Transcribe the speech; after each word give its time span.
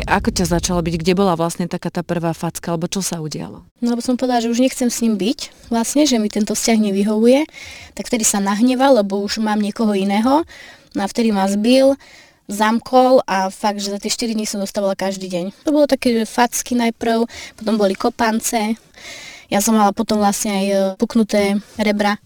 Ako 0.00 0.32
ťa 0.32 0.48
začalo 0.48 0.80
byť? 0.80 0.94
Kde 0.96 1.12
bola 1.12 1.36
vlastne 1.36 1.68
taká 1.68 1.92
tá 1.92 2.00
prvá 2.00 2.32
facka, 2.32 2.72
alebo 2.72 2.88
čo 2.88 3.04
sa 3.04 3.20
udialo? 3.20 3.68
No 3.84 3.86
lebo 3.92 4.00
som 4.00 4.16
povedala, 4.16 4.40
že 4.40 4.48
už 4.48 4.64
nechcem 4.64 4.88
s 4.88 5.04
ním 5.04 5.20
byť, 5.20 5.68
vlastne, 5.68 6.08
že 6.08 6.16
mi 6.16 6.32
tento 6.32 6.56
vzťah 6.56 6.78
nevyhovuje, 6.88 7.44
tak 7.92 8.08
vtedy 8.08 8.24
sa 8.24 8.40
nahneval, 8.40 9.04
lebo 9.04 9.20
už 9.20 9.44
mám 9.44 9.60
niekoho 9.60 9.92
iného. 9.92 10.48
No 10.96 11.02
vtedy 11.04 11.28
ma 11.36 11.44
zbil, 11.44 12.00
zamkol 12.48 13.20
a 13.28 13.52
fakt, 13.52 13.84
že 13.84 13.92
za 13.92 14.00
tie 14.00 14.08
4 14.08 14.32
dní 14.32 14.48
som 14.48 14.56
dostávala 14.64 14.96
každý 14.96 15.28
deň. 15.28 15.68
To 15.68 15.76
bolo 15.76 15.84
také, 15.84 16.16
že 16.16 16.24
facky 16.24 16.72
najprv, 16.72 17.28
potom 17.60 17.76
boli 17.76 17.92
kopance, 17.92 18.80
ja 19.52 19.60
som 19.60 19.76
mala 19.76 19.92
potom 19.92 20.16
vlastne 20.16 20.48
aj 20.48 20.64
e, 20.64 20.76
puknuté 20.96 21.60
rebra 21.76 22.16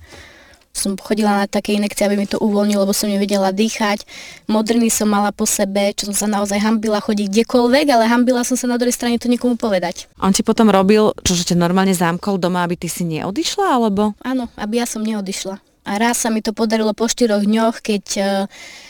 som 0.77 0.93
chodila 1.01 1.43
na 1.43 1.47
také 1.49 1.75
inekcie, 1.75 2.05
aby 2.05 2.21
mi 2.21 2.29
to 2.29 2.37
uvoľnilo, 2.37 2.85
lebo 2.85 2.93
som 2.93 3.09
nevedela 3.09 3.51
dýchať. 3.51 4.05
Modrný 4.47 4.93
som 4.93 5.09
mala 5.09 5.33
po 5.33 5.49
sebe, 5.49 5.97
čo 5.97 6.13
som 6.13 6.15
sa 6.15 6.27
naozaj 6.29 6.61
hambila 6.61 7.01
chodiť 7.01 7.27
kdekoľvek, 7.33 7.87
ale 7.89 8.05
hambila 8.07 8.45
som 8.45 8.55
sa 8.55 8.69
na 8.69 8.77
druhej 8.77 8.95
strane 8.95 9.17
to 9.17 9.33
nikomu 9.33 9.57
povedať. 9.57 10.07
On 10.21 10.31
ti 10.31 10.45
potom 10.45 10.69
robil, 10.69 11.17
čo 11.25 11.33
že 11.33 11.49
ťa 11.49 11.57
normálne 11.57 11.97
zamkol 11.97 12.37
doma, 12.37 12.63
aby 12.63 12.77
ty 12.77 12.87
si 12.93 13.09
neodišla, 13.09 13.67
alebo? 13.81 14.13
Áno, 14.21 14.53
aby 14.61 14.85
ja 14.85 14.87
som 14.87 15.01
neodišla. 15.01 15.59
A 15.87 16.03
raz 16.03 16.19
sa 16.19 16.35
mi 16.35 16.43
to 16.43 16.51
podarilo 16.51 16.91
po 16.93 17.07
štyroch 17.07 17.47
dňoch, 17.47 17.79
keď 17.79 18.05
uh, 18.19 18.27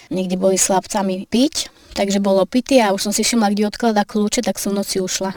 niekde 0.09 0.41
boli 0.41 0.57
s 0.57 0.73
chlapcami 0.73 1.29
piť, 1.29 1.69
takže 1.93 2.25
bolo 2.25 2.49
pity 2.49 2.81
a 2.81 2.97
už 2.97 3.09
som 3.09 3.13
si 3.13 3.21
všimla, 3.21 3.53
kde 3.53 3.69
odkladá 3.69 4.09
kľúče, 4.09 4.41
tak 4.41 4.57
som 4.57 4.73
v 4.73 4.81
noci 4.81 5.05
ušla. 5.05 5.37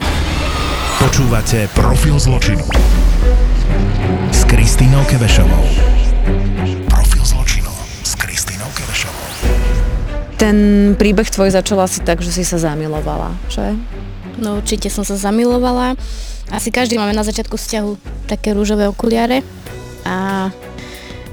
Počúvate 1.00 1.68
Profil 1.76 2.16
zločinu 2.16 2.64
s 4.32 4.44
Kristínou 4.48 5.04
Kevešovou. 5.08 6.09
Ten 10.40 10.56
príbeh 10.96 11.28
tvoj 11.28 11.52
začal 11.52 11.84
asi 11.84 12.00
tak, 12.00 12.24
že 12.24 12.32
si 12.32 12.48
sa 12.48 12.56
zamilovala, 12.56 13.36
že? 13.52 13.76
No 14.40 14.56
určite 14.56 14.88
som 14.88 15.04
sa 15.04 15.20
zamilovala. 15.20 16.00
Asi 16.48 16.72
každý 16.72 16.96
máme 16.96 17.12
na 17.12 17.20
začiatku 17.20 17.60
vzťahu 17.60 17.90
také 18.24 18.56
rúžové 18.56 18.88
okuliare 18.88 19.44
a 20.08 20.48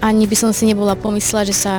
ani 0.03 0.27
by 0.27 0.35
som 0.35 0.51
si 0.51 0.67
nebola 0.67 0.99
pomyslela, 0.99 1.47
že 1.47 1.55
sa 1.55 1.73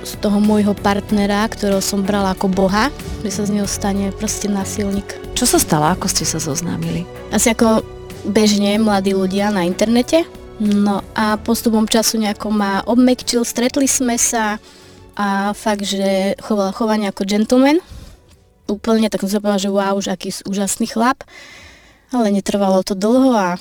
z 0.00 0.16
toho 0.18 0.40
môjho 0.40 0.72
partnera, 0.72 1.44
ktorého 1.44 1.84
som 1.84 2.00
brala 2.00 2.32
ako 2.32 2.48
boha, 2.48 2.88
že 3.20 3.36
sa 3.36 3.42
z 3.44 3.60
neho 3.60 3.68
stane 3.68 4.08
proste 4.16 4.48
násilník. 4.48 5.36
Čo 5.36 5.44
sa 5.44 5.60
stalo? 5.60 5.92
Ako 5.92 6.08
ste 6.08 6.24
sa 6.24 6.40
zoznámili? 6.40 7.04
Asi 7.30 7.52
ako 7.52 7.84
bežne 8.26 8.80
mladí 8.80 9.12
ľudia 9.12 9.52
na 9.52 9.68
internete, 9.68 10.24
No 10.62 11.02
a 11.18 11.34
postupom 11.42 11.90
času 11.90 12.22
nejako 12.22 12.54
ma 12.54 12.86
obmekčil, 12.86 13.42
stretli 13.42 13.90
sme 13.90 14.14
sa 14.14 14.62
a 15.16 15.52
fakt, 15.52 15.84
že 15.84 16.36
choval 16.40 16.72
chovanie 16.72 17.08
ako 17.08 17.28
gentleman. 17.28 17.78
Úplne, 18.70 19.12
tak 19.12 19.24
som 19.26 19.30
sa 19.32 19.40
povedala, 19.42 19.60
že 19.60 19.70
wow, 19.72 19.94
už 19.98 20.08
aký 20.12 20.32
úžasný 20.48 20.88
chlap. 20.88 21.24
Ale 22.12 22.32
netrvalo 22.32 22.84
to 22.84 22.92
dlho 22.92 23.32
a 23.32 23.56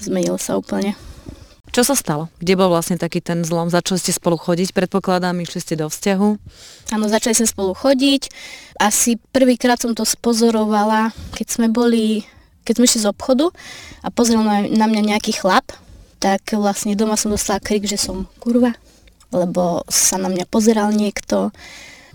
zmenil 0.00 0.40
sa 0.40 0.56
úplne. 0.56 0.96
Čo 1.70 1.86
sa 1.86 1.94
stalo? 1.94 2.26
Kde 2.42 2.58
bol 2.58 2.66
vlastne 2.66 2.98
taký 2.98 3.22
ten 3.22 3.46
zlom? 3.46 3.70
Začali 3.70 4.02
ste 4.02 4.10
spolu 4.10 4.34
chodiť, 4.34 4.74
predpokladám, 4.74 5.38
išli 5.38 5.62
ste 5.62 5.78
do 5.78 5.86
vzťahu? 5.86 6.28
Áno, 6.90 7.06
začali 7.06 7.30
sme 7.38 7.46
spolu 7.46 7.78
chodiť. 7.78 8.26
Asi 8.82 9.22
prvýkrát 9.30 9.78
som 9.78 9.94
to 9.94 10.02
spozorovala, 10.02 11.14
keď 11.30 11.46
sme 11.46 11.66
boli, 11.70 12.26
keď 12.66 12.74
sme 12.74 12.84
išli 12.90 13.06
z 13.06 13.10
obchodu 13.14 13.54
a 14.02 14.10
pozrel 14.10 14.42
na, 14.42 14.66
na 14.66 14.90
mňa 14.90 15.14
nejaký 15.14 15.38
chlap, 15.38 15.70
tak 16.18 16.42
vlastne 16.58 16.98
doma 16.98 17.14
som 17.14 17.30
dostala 17.30 17.62
krik, 17.62 17.86
že 17.86 17.96
som 17.96 18.26
kurva, 18.42 18.74
lebo 19.30 19.82
sa 19.86 20.18
na 20.18 20.28
mňa 20.30 20.46
pozeral 20.46 20.94
niekto. 20.94 21.54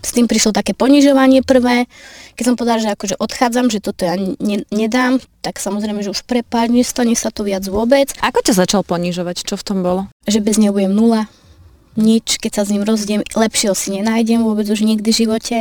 S 0.04 0.14
tým 0.14 0.30
prišlo 0.30 0.54
také 0.54 0.70
ponižovanie 0.70 1.42
prvé. 1.42 1.90
Keď 2.38 2.44
som 2.46 2.54
povedala, 2.54 2.78
že 2.78 2.94
akože 2.94 3.18
odchádzam, 3.18 3.72
že 3.72 3.82
toto 3.82 4.06
ja 4.06 4.14
ne, 4.14 4.62
nedám, 4.70 5.18
tak 5.42 5.58
samozrejme, 5.58 6.04
že 6.04 6.14
už 6.14 6.22
prepáč, 6.28 6.70
nestane 6.70 7.18
sa 7.18 7.34
to 7.34 7.42
viac 7.42 7.66
vôbec. 7.66 8.14
Ako 8.22 8.44
ťa 8.44 8.54
začal 8.54 8.86
ponižovať? 8.86 9.42
Čo 9.42 9.58
v 9.58 9.66
tom 9.66 9.78
bolo? 9.82 10.06
Že 10.28 10.46
bez 10.46 10.56
neho 10.62 10.70
budem 10.70 10.94
nula. 10.94 11.26
Nič, 11.96 12.38
keď 12.38 12.60
sa 12.60 12.62
s 12.68 12.70
ním 12.70 12.84
rozdiem, 12.84 13.24
lepšieho 13.34 13.72
si 13.72 13.88
nenájdem 13.98 14.44
vôbec 14.44 14.68
už 14.68 14.84
nikdy 14.84 15.10
v 15.10 15.20
živote. 15.26 15.58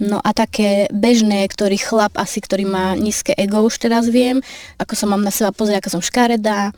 No 0.00 0.16
a 0.24 0.32
také 0.32 0.88
bežné, 0.88 1.44
ktorý 1.44 1.76
chlap 1.76 2.16
asi, 2.16 2.40
ktorý 2.40 2.64
má 2.64 2.96
nízke 2.96 3.36
ego, 3.36 3.60
už 3.60 3.76
teraz 3.76 4.08
viem, 4.08 4.40
ako 4.80 4.96
sa 4.96 5.04
mám 5.04 5.20
na 5.20 5.28
seba 5.28 5.52
pozrieť, 5.52 5.84
ako 5.84 6.00
som 6.00 6.02
škaredá, 6.06 6.72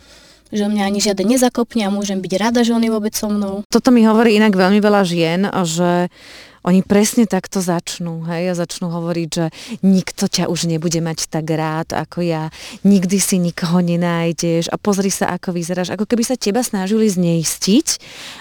že 0.52 0.68
mňa 0.68 0.84
ani 0.84 1.00
žiaden 1.00 1.26
nezakopne 1.32 1.88
a 1.88 1.90
môžem 1.90 2.20
byť 2.20 2.32
rada, 2.36 2.60
že 2.62 2.76
on 2.76 2.84
je 2.84 2.92
vôbec 2.92 3.16
so 3.16 3.32
mnou. 3.32 3.64
Toto 3.72 3.88
mi 3.88 4.04
hovorí 4.04 4.36
inak 4.36 4.52
veľmi 4.52 4.78
veľa 4.78 5.02
žien, 5.08 5.40
že 5.64 6.12
oni 6.62 6.86
presne 6.86 7.26
takto 7.26 7.58
začnú, 7.58 8.22
hej, 8.30 8.54
a 8.54 8.58
začnú 8.58 8.90
hovoriť, 8.90 9.28
že 9.30 9.46
nikto 9.82 10.30
ťa 10.30 10.46
už 10.46 10.70
nebude 10.70 10.98
mať 11.02 11.26
tak 11.26 11.50
rád 11.50 11.90
ako 11.94 12.22
ja, 12.22 12.54
nikdy 12.86 13.18
si 13.18 13.42
nikoho 13.42 13.82
nenájdeš 13.82 14.70
a 14.70 14.78
pozri 14.78 15.10
sa, 15.10 15.34
ako 15.34 15.54
vyzeráš, 15.54 15.94
ako 15.94 16.06
keby 16.06 16.22
sa 16.22 16.38
teba 16.38 16.62
snažili 16.62 17.10
zneistiť 17.10 17.86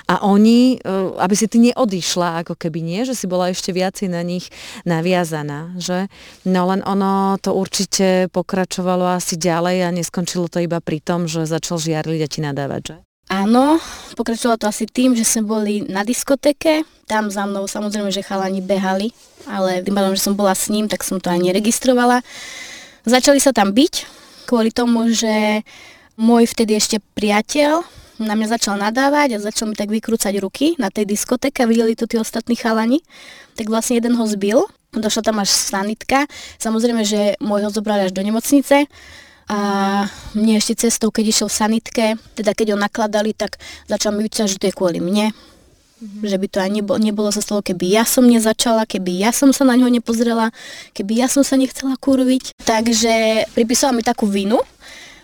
a 0.09 0.22
oni, 0.26 0.78
e, 0.78 0.96
aby 1.18 1.36
si 1.36 1.46
ty 1.50 1.58
neodišla, 1.62 2.46
ako 2.46 2.54
keby 2.58 2.80
nie, 2.86 3.02
že 3.04 3.18
si 3.18 3.26
bola 3.26 3.50
ešte 3.50 3.74
viacej 3.74 4.14
na 4.14 4.22
nich 4.22 4.50
naviazaná, 4.86 5.78
že? 5.82 6.06
No 6.46 6.70
len 6.70 6.86
ono 6.86 7.38
to 7.42 7.58
určite 7.58 8.30
pokračovalo 8.30 9.06
asi 9.18 9.38
ďalej 9.38 9.78
a 9.86 9.90
neskončilo 9.94 10.46
to 10.48 10.62
iba 10.62 10.78
pri 10.78 11.02
tom, 11.02 11.26
že 11.26 11.50
začal 11.50 11.82
žiarliť 11.82 12.22
a 12.22 12.28
ti 12.30 12.40
nadávať, 12.42 12.84
že? 12.86 13.11
Áno, 13.41 13.81
pokračovalo 14.13 14.62
to 14.62 14.69
asi 14.69 14.85
tým, 14.85 15.18
že 15.18 15.25
sme 15.25 15.50
boli 15.50 15.81
na 15.90 16.06
diskoteke, 16.06 16.85
tam 17.09 17.34
za 17.34 17.50
mnou 17.50 17.66
samozrejme, 17.66 18.13
že 18.13 18.22
chalani 18.22 18.62
behali, 18.62 19.09
ale 19.50 19.81
tým 19.81 19.97
pádom, 19.97 20.13
že 20.13 20.29
som 20.29 20.38
bola 20.38 20.53
s 20.53 20.69
ním, 20.69 20.85
tak 20.85 21.02
som 21.02 21.18
to 21.18 21.34
ani 21.34 21.50
neregistrovala. 21.50 22.22
Začali 23.02 23.41
sa 23.41 23.50
tam 23.50 23.74
byť, 23.74 23.94
kvôli 24.46 24.69
tomu, 24.69 25.09
že 25.09 25.66
môj 26.22 26.53
vtedy 26.53 26.78
ešte 26.78 27.02
priateľ 27.18 27.81
na 28.22 28.38
mňa 28.38 28.62
začal 28.62 28.78
nadávať 28.78 29.34
a 29.34 29.41
začal 29.41 29.73
mi 29.73 29.75
tak 29.75 29.90
vykrúcať 29.90 30.38
ruky 30.38 30.78
na 30.78 30.94
tej 30.94 31.09
diskoteke 31.09 31.66
a 31.66 31.69
videli 31.69 31.97
to 31.97 32.06
tí 32.06 32.22
ostatní 32.22 32.53
chalani. 32.53 33.02
Tak 33.58 33.73
vlastne 33.73 33.97
jeden 33.97 34.13
ho 34.22 34.25
zbil, 34.29 34.69
došla 34.94 35.34
tam 35.34 35.41
až 35.41 35.50
sanitka. 35.50 36.29
Samozrejme, 36.62 37.02
že 37.09 37.41
môj 37.41 37.66
ho 37.66 37.73
zobrali 37.73 38.06
až 38.06 38.13
do 38.13 38.22
nemocnice 38.22 38.85
a 39.52 39.60
mne 40.32 40.56
ešte 40.56 40.88
cestou, 40.88 41.12
keď 41.12 41.36
išiel 41.36 41.52
v 41.52 41.60
sanitke, 41.60 42.06
teda 42.40 42.56
keď 42.56 42.72
ho 42.72 42.78
nakladali, 42.80 43.36
tak 43.36 43.60
začal 43.92 44.16
mi 44.16 44.24
vyčať, 44.24 44.56
že 44.56 44.60
to 44.64 44.72
je 44.72 44.78
kvôli 44.80 45.04
mne. 45.04 45.36
Mm-hmm. 45.36 46.24
Že 46.24 46.38
by 46.40 46.48
to 46.48 46.58
aj 46.64 46.72
nebolo, 46.72 46.98
nebolo 47.04 47.30
sa 47.36 47.44
stalo, 47.44 47.60
keby 47.60 47.92
ja 47.92 48.08
som 48.08 48.24
nezačala, 48.24 48.88
keby 48.88 49.12
ja 49.20 49.36
som 49.36 49.52
sa 49.52 49.68
na 49.68 49.76
ňo 49.76 49.92
nepozrela, 49.92 50.56
keby 50.96 51.20
ja 51.20 51.28
som 51.28 51.44
sa 51.44 51.60
nechcela 51.60 52.00
kurviť. 52.00 52.56
Takže 52.64 53.46
pripísala 53.52 53.92
mi 53.92 54.08
takú 54.08 54.24
vinu, 54.24 54.64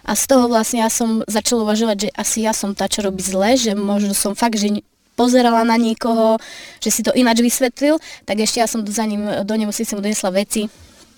a 0.07 0.15
z 0.15 0.23
toho 0.23 0.47
vlastne 0.47 0.79
ja 0.79 0.87
som 0.87 1.19
začala 1.27 1.67
uvažovať, 1.67 2.07
že 2.07 2.09
asi 2.15 2.37
ja 2.47 2.55
som 2.55 2.71
tá, 2.71 2.87
čo 2.87 3.03
robí 3.03 3.19
zle, 3.19 3.59
že 3.59 3.75
možno 3.75 4.15
som 4.15 4.39
fakt, 4.39 4.55
že 4.55 4.79
pozerala 5.19 5.67
na 5.67 5.75
niekoho, 5.75 6.39
že 6.79 6.93
si 6.93 7.01
to 7.03 7.11
ináč 7.11 7.43
vysvetlil, 7.43 7.99
tak 8.23 8.39
ešte 8.39 8.63
ja 8.63 8.71
som 8.71 8.87
za 8.87 9.03
ním 9.03 9.27
do 9.43 9.53
nemocnice 9.57 9.97
mu 9.97 10.01
donesla 10.05 10.31
veci, 10.31 10.71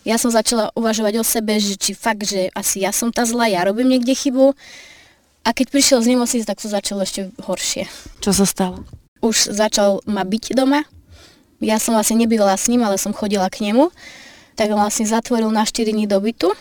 ja 0.08 0.16
som 0.16 0.32
začala 0.32 0.72
uvažovať 0.76 1.20
o 1.20 1.26
sebe, 1.26 1.60
že 1.60 1.76
či 1.76 1.92
fakt, 1.92 2.24
že 2.24 2.48
asi 2.56 2.84
ja 2.84 2.96
som 2.96 3.12
tá 3.12 3.28
zlá, 3.28 3.52
ja 3.52 3.68
robím 3.68 3.92
niekde 3.92 4.16
chybu. 4.16 4.56
A 5.44 5.50
keď 5.56 5.72
prišiel 5.72 6.00
z 6.04 6.16
nemocnice, 6.16 6.46
tak 6.46 6.60
to 6.60 6.68
začalo 6.68 7.04
ešte 7.04 7.32
horšie. 7.42 7.88
Čo 8.20 8.32
sa 8.36 8.46
stalo? 8.46 8.84
Už 9.20 9.52
začal 9.52 10.04
ma 10.08 10.24
byť 10.24 10.56
doma. 10.56 10.84
Ja 11.60 11.76
som 11.80 11.96
vlastne 11.96 12.20
nebývala 12.20 12.56
s 12.56 12.72
ním, 12.72 12.88
ale 12.88 12.96
som 12.96 13.12
chodila 13.12 13.52
k 13.52 13.68
nemu. 13.68 13.92
Tak 14.56 14.72
vlastne 14.72 15.08
zatvoril 15.08 15.52
na 15.52 15.64
4 15.68 15.92
dní 15.92 16.08
do 16.08 16.20
bytu. 16.20 16.52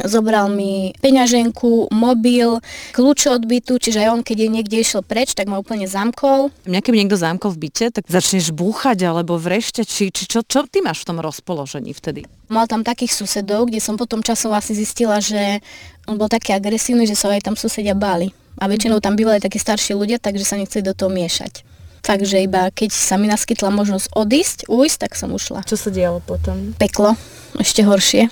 Zobral 0.00 0.48
mi 0.48 0.96
peňaženku, 1.04 1.92
mobil, 1.92 2.64
kľúče 2.96 3.28
od 3.28 3.44
bytu, 3.44 3.76
čiže 3.76 4.00
aj 4.00 4.08
on, 4.08 4.22
keď 4.24 4.36
je 4.40 4.48
niekde 4.48 4.76
išiel 4.80 5.04
preč, 5.04 5.36
tak 5.36 5.52
ma 5.52 5.60
úplne 5.60 5.84
zamkol. 5.84 6.48
Mňa 6.64 6.80
keby 6.80 6.96
niekto 7.04 7.20
zamkol 7.20 7.52
v 7.52 7.68
byte, 7.68 8.00
tak 8.00 8.04
začneš 8.08 8.56
búchať 8.56 9.04
alebo 9.04 9.36
vrešťať, 9.36 9.84
či, 9.84 10.08
či 10.08 10.24
čo, 10.24 10.40
čo 10.40 10.64
ty 10.64 10.80
máš 10.80 11.04
v 11.04 11.12
tom 11.12 11.18
rozpoložení 11.20 11.92
vtedy? 11.92 12.24
Mal 12.48 12.64
tam 12.64 12.80
takých 12.80 13.12
susedov, 13.12 13.68
kde 13.68 13.84
som 13.84 14.00
potom 14.00 14.24
časom 14.24 14.56
asi 14.56 14.72
zistila, 14.72 15.20
že 15.20 15.60
on 16.08 16.16
bol 16.16 16.32
taký 16.32 16.56
agresívny, 16.56 17.04
že 17.04 17.16
sa 17.16 17.28
aj 17.28 17.52
tam 17.52 17.56
susedia 17.56 17.92
báli. 17.92 18.32
A 18.60 18.68
väčšinou 18.68 19.00
tam 19.00 19.16
bývali 19.16 19.40
takí 19.40 19.56
starší 19.60 19.96
ľudia, 19.96 20.20
takže 20.20 20.44
sa 20.44 20.56
nechceli 20.60 20.84
do 20.84 20.96
toho 20.96 21.12
miešať. 21.12 21.64
Takže 22.02 22.42
iba 22.42 22.68
keď 22.74 22.90
sa 22.90 23.14
mi 23.14 23.30
naskytla 23.30 23.70
možnosť 23.70 24.10
odísť, 24.12 24.58
ujsť, 24.66 24.96
tak 25.06 25.12
som 25.14 25.30
ušla. 25.30 25.62
Čo 25.62 25.78
sa 25.78 25.88
dialo 25.94 26.18
potom? 26.18 26.74
Peklo, 26.74 27.14
ešte 27.62 27.86
horšie 27.86 28.26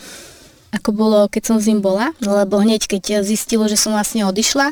ako 0.70 0.90
bolo, 0.94 1.18
keď 1.26 1.42
som 1.50 1.56
s 1.58 1.66
ním 1.66 1.82
bola, 1.82 2.14
lebo 2.22 2.62
hneď 2.62 2.86
keď 2.86 3.26
zistilo, 3.26 3.66
že 3.66 3.74
som 3.74 3.94
vlastne 3.94 4.22
odišla, 4.26 4.70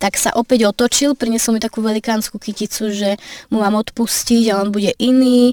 tak 0.00 0.16
sa 0.16 0.32
opäť 0.32 0.72
otočil, 0.72 1.12
priniesol 1.12 1.56
mi 1.56 1.60
takú 1.60 1.84
velikánsku 1.84 2.40
kyticu, 2.40 2.88
že 2.88 3.20
mu 3.52 3.60
mám 3.60 3.76
odpustiť 3.76 4.48
a 4.48 4.64
on 4.64 4.72
bude 4.72 4.96
iný, 4.96 5.52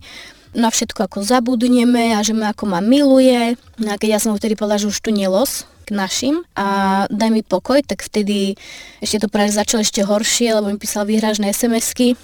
na 0.58 0.72
všetko 0.72 1.06
ako 1.06 1.20
zabudneme 1.22 2.18
a 2.18 2.24
že 2.26 2.34
ma 2.34 2.50
ako 2.56 2.66
ma 2.66 2.80
miluje. 2.80 3.54
No 3.78 3.94
a 3.94 4.00
keď 4.00 4.18
ja 4.18 4.20
som 4.20 4.34
mu 4.34 4.42
vtedy 4.42 4.58
povedala, 4.58 4.82
že 4.82 4.90
už 4.90 5.04
tu 5.04 5.14
nielos 5.14 5.70
k 5.86 5.94
našim 5.94 6.42
a 6.58 7.06
daj 7.14 7.30
mi 7.30 7.46
pokoj, 7.46 7.84
tak 7.86 8.02
vtedy 8.02 8.58
ešte 9.04 9.24
to 9.24 9.28
práve 9.30 9.54
začalo 9.54 9.86
ešte 9.86 10.02
horšie, 10.02 10.58
lebo 10.58 10.74
mi 10.74 10.82
písal 10.82 11.06
výhražné 11.06 11.54
SMS-ky, 11.54 12.18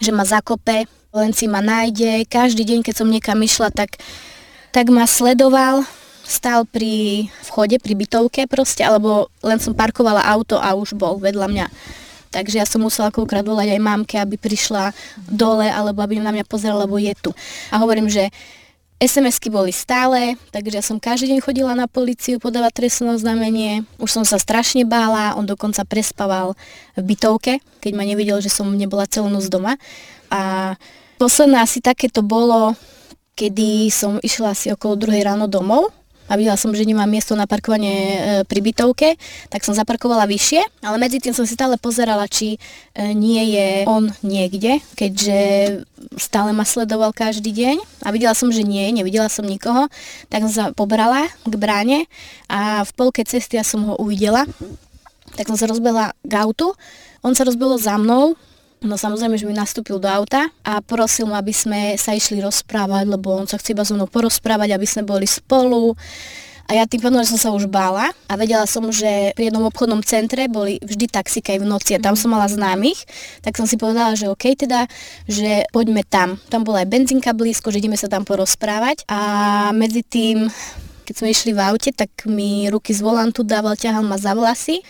že 0.00 0.10
ma 0.10 0.24
zakope, 0.24 0.88
len 1.14 1.30
si 1.36 1.46
ma 1.46 1.60
nájde. 1.62 2.26
Každý 2.26 2.64
deň, 2.64 2.80
keď 2.82 2.94
som 3.04 3.12
niekam 3.12 3.38
išla, 3.38 3.70
tak, 3.70 4.00
tak 4.74 4.90
ma 4.90 5.06
sledoval, 5.06 5.86
stál 6.24 6.64
pri 6.64 7.28
vchode, 7.44 7.76
pri 7.78 7.94
bytovke 7.94 8.48
proste, 8.48 8.82
alebo 8.82 9.28
len 9.44 9.60
som 9.60 9.76
parkovala 9.76 10.24
auto 10.24 10.56
a 10.56 10.72
už 10.72 10.96
bol 10.96 11.20
vedľa 11.20 11.46
mňa. 11.48 11.66
Takže 12.34 12.58
ja 12.58 12.66
som 12.66 12.82
musela 12.82 13.14
koľkrát 13.14 13.46
volať 13.46 13.78
aj 13.78 13.80
mamke, 13.80 14.18
aby 14.18 14.34
prišla 14.34 14.90
dole, 15.30 15.70
alebo 15.70 16.02
aby 16.02 16.18
na 16.18 16.34
mňa 16.34 16.42
pozerala, 16.50 16.82
lebo 16.82 16.98
je 16.98 17.14
tu. 17.14 17.30
A 17.70 17.78
hovorím, 17.78 18.10
že 18.10 18.26
SMS-ky 18.98 19.52
boli 19.52 19.70
stále, 19.70 20.34
takže 20.50 20.74
ja 20.74 20.82
som 20.82 20.98
každý 20.98 21.30
deň 21.30 21.38
chodila 21.44 21.76
na 21.78 21.86
policiu 21.86 22.42
podávať 22.42 22.82
trestné 22.82 23.14
oznámenie. 23.14 23.86
Už 24.02 24.10
som 24.10 24.24
sa 24.26 24.40
strašne 24.40 24.82
bála, 24.82 25.38
on 25.38 25.46
dokonca 25.46 25.86
prespával 25.86 26.58
v 26.98 27.14
bytovke, 27.14 27.62
keď 27.78 27.92
ma 27.94 28.02
nevidel, 28.02 28.42
že 28.42 28.50
som 28.50 28.66
nebola 28.70 29.06
celú 29.06 29.30
noc 29.30 29.46
doma. 29.46 29.78
A 30.32 30.74
posledné 31.20 31.62
asi 31.62 31.78
také 31.78 32.10
to 32.10 32.22
bolo, 32.22 32.74
kedy 33.34 33.90
som 33.90 34.18
išla 34.22 34.54
asi 34.54 34.70
okolo 34.74 34.98
druhej 34.98 35.26
ráno 35.26 35.46
domov 35.50 35.90
a 36.24 36.32
videla 36.40 36.56
som, 36.56 36.72
že 36.72 36.88
nemám 36.88 37.08
miesto 37.08 37.36
na 37.36 37.44
parkovanie 37.44 37.94
e, 37.94 38.18
pri 38.48 38.60
bytovke, 38.64 39.20
tak 39.52 39.60
som 39.60 39.76
zaparkovala 39.76 40.24
vyššie, 40.24 40.84
ale 40.84 40.96
medzi 40.96 41.20
tým 41.20 41.36
som 41.36 41.44
si 41.44 41.52
stále 41.52 41.76
pozerala, 41.76 42.24
či 42.24 42.56
e, 42.56 43.12
nie 43.12 43.52
je 43.52 43.68
on 43.84 44.08
niekde, 44.24 44.80
keďže 44.96 45.38
stále 46.16 46.56
ma 46.56 46.64
sledoval 46.64 47.12
každý 47.12 47.52
deň. 47.52 47.76
A 48.04 48.12
videla 48.12 48.32
som, 48.32 48.48
že 48.48 48.64
nie, 48.64 48.88
nevidela 48.88 49.28
som 49.28 49.44
nikoho, 49.44 49.92
tak 50.32 50.48
som 50.48 50.52
sa 50.52 50.64
pobrala 50.72 51.28
k 51.44 51.54
bráne 51.60 52.08
a 52.48 52.84
v 52.88 52.90
polke 52.96 53.20
cesty 53.24 53.60
ja 53.60 53.64
som 53.64 53.84
ho 53.84 53.94
uvidela, 54.00 54.48
tak 55.36 55.50
som 55.50 55.58
sa 55.60 55.68
rozbehla 55.68 56.16
k 56.24 56.32
autu, 56.40 56.72
on 57.20 57.36
sa 57.36 57.44
rozbehol 57.44 57.76
za 57.76 58.00
mnou, 58.00 58.36
No 58.82 59.00
samozrejme, 59.00 59.38
že 59.38 59.48
mi 59.48 59.56
nastúpil 59.56 59.96
do 59.96 60.10
auta 60.10 60.50
a 60.60 60.82
prosil 60.84 61.24
ma, 61.24 61.40
aby 61.40 61.54
sme 61.54 61.96
sa 61.96 62.12
išli 62.12 62.42
rozprávať, 62.42 63.08
lebo 63.08 63.32
on 63.32 63.48
sa 63.48 63.56
chce 63.56 63.72
iba 63.72 63.86
so 63.86 63.96
mnou 63.96 64.10
porozprávať, 64.10 64.76
aby 64.76 64.84
sme 64.84 65.08
boli 65.08 65.24
spolu. 65.24 65.96
A 66.64 66.80
ja 66.80 66.88
tým 66.88 67.00
pádom, 67.04 67.20
že 67.20 67.36
som 67.36 67.40
sa 67.40 67.50
už 67.52 67.68
bála 67.68 68.08
a 68.24 68.32
vedela 68.40 68.64
som, 68.64 68.88
že 68.88 69.36
pri 69.36 69.52
jednom 69.52 69.68
obchodnom 69.68 70.00
centre 70.00 70.48
boli 70.48 70.80
vždy 70.80 71.12
taxíka 71.12 71.52
aj 71.52 71.60
v 71.60 71.68
noci 71.68 71.92
a 71.92 72.00
tam 72.00 72.16
som 72.16 72.32
mala 72.32 72.48
známych, 72.48 72.96
tak 73.44 73.60
som 73.60 73.68
si 73.68 73.76
povedala, 73.76 74.16
že 74.16 74.32
OK 74.32 74.56
teda, 74.56 74.88
že 75.28 75.68
poďme 75.76 76.00
tam. 76.08 76.40
Tam 76.48 76.64
bola 76.64 76.80
aj 76.80 76.88
benzinka 76.88 77.36
blízko, 77.36 77.68
že 77.68 77.84
ideme 77.84 78.00
sa 78.00 78.08
tam 78.08 78.24
porozprávať 78.24 79.04
a 79.12 79.20
medzi 79.76 80.00
tým, 80.00 80.48
keď 81.04 81.14
sme 81.20 81.28
išli 81.36 81.52
v 81.52 81.60
aute, 81.60 81.92
tak 81.92 82.08
mi 82.24 82.64
ruky 82.72 82.96
z 82.96 83.04
volantu 83.04 83.44
dával, 83.44 83.76
ťahal 83.76 84.00
ma 84.00 84.16
za 84.16 84.32
vlasy 84.32 84.80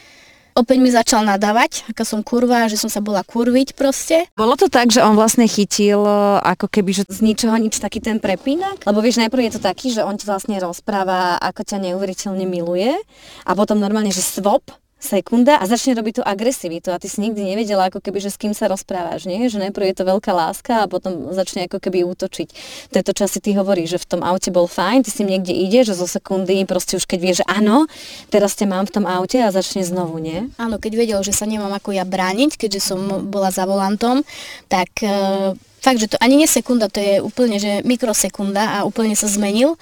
Opäť 0.55 0.79
mi 0.79 0.87
začal 0.87 1.27
nadávať, 1.27 1.83
aká 1.91 2.07
som 2.07 2.23
kurva, 2.23 2.71
že 2.71 2.79
som 2.79 2.87
sa 2.87 3.03
bola 3.03 3.27
kurviť 3.27 3.75
proste. 3.75 4.31
Bolo 4.39 4.55
to 4.55 4.71
tak, 4.71 4.95
že 4.95 5.03
on 5.03 5.19
vlastne 5.19 5.51
chytil 5.51 5.99
e, 6.07 6.39
ako 6.47 6.71
keby, 6.71 6.95
že 6.95 7.03
z 7.11 7.27
ničoho 7.27 7.59
nič 7.59 7.83
taký 7.83 7.99
ten 7.99 8.23
prepínak? 8.23 8.87
Lebo 8.87 9.03
vieš, 9.03 9.19
najprv 9.19 9.51
je 9.51 9.55
to 9.59 9.67
taký, 9.67 9.91
že 9.91 10.07
on 10.07 10.15
ti 10.15 10.31
vlastne 10.31 10.55
rozpráva, 10.63 11.43
ako 11.43 11.67
ťa 11.67 11.91
neuveriteľne 11.91 12.47
miluje 12.47 12.95
a 13.43 13.51
potom 13.59 13.83
normálne, 13.83 14.15
že 14.15 14.23
swap, 14.23 14.63
sekunda 15.05 15.61
a 15.61 15.69
začne 15.69 15.93
robiť 15.95 16.19
tú 16.19 16.23
agresivitu 16.25 16.89
a 16.89 16.97
ty 16.97 17.13
si 17.13 17.21
nikdy 17.21 17.45
nevedela 17.45 17.93
ako 17.93 18.01
keby, 18.01 18.25
že 18.25 18.33
s 18.33 18.41
kým 18.41 18.57
sa 18.57 18.73
rozprávaš, 18.73 19.29
nie? 19.29 19.53
Že 19.53 19.69
najprv 19.69 19.93
je 19.93 19.97
to 20.01 20.05
veľká 20.09 20.33
láska 20.33 20.73
a 20.83 20.91
potom 20.91 21.31
začne 21.37 21.69
ako 21.69 21.79
keby 21.79 22.09
útočiť. 22.09 22.49
To 22.91 22.95
je 22.97 23.05
to, 23.05 23.13
čo 23.13 23.29
si 23.29 23.39
ty 23.45 23.53
hovoríš, 23.53 23.95
že 23.95 24.03
v 24.03 24.09
tom 24.17 24.21
aute 24.25 24.49
bol 24.49 24.65
fajn, 24.65 25.05
ty 25.05 25.13
si 25.13 25.23
niekde 25.29 25.53
ide, 25.53 25.85
že 25.85 25.93
zo 25.93 26.09
sekundy 26.09 26.65
proste 26.65 26.97
už 26.97 27.05
keď 27.05 27.19
vieš, 27.21 27.37
že 27.45 27.47
áno, 27.47 27.85
teraz 28.33 28.57
ťa 28.57 28.67
mám 28.67 28.89
v 28.89 28.95
tom 28.97 29.05
aute 29.05 29.37
a 29.45 29.53
začne 29.53 29.85
znovu, 29.85 30.17
nie? 30.17 30.49
Áno, 30.57 30.81
keď 30.81 30.93
vedel, 30.97 31.21
že 31.21 31.37
sa 31.37 31.45
nemám 31.45 31.71
ako 31.77 31.93
ja 31.93 32.09
brániť, 32.09 32.57
keďže 32.57 32.81
som 32.81 33.29
bola 33.29 33.53
za 33.53 33.69
volantom, 33.69 34.25
tak 34.73 34.89
e, 35.05 35.53
fakt, 35.85 36.01
že 36.01 36.09
to 36.09 36.17
ani 36.25 36.41
nie 36.41 36.49
sekunda, 36.49 36.89
to 36.89 37.03
je 37.03 37.21
úplne, 37.21 37.61
že 37.61 37.85
mikrosekunda 37.85 38.81
a 38.81 38.89
úplne 38.89 39.13
sa 39.13 39.29
zmenil. 39.29 39.77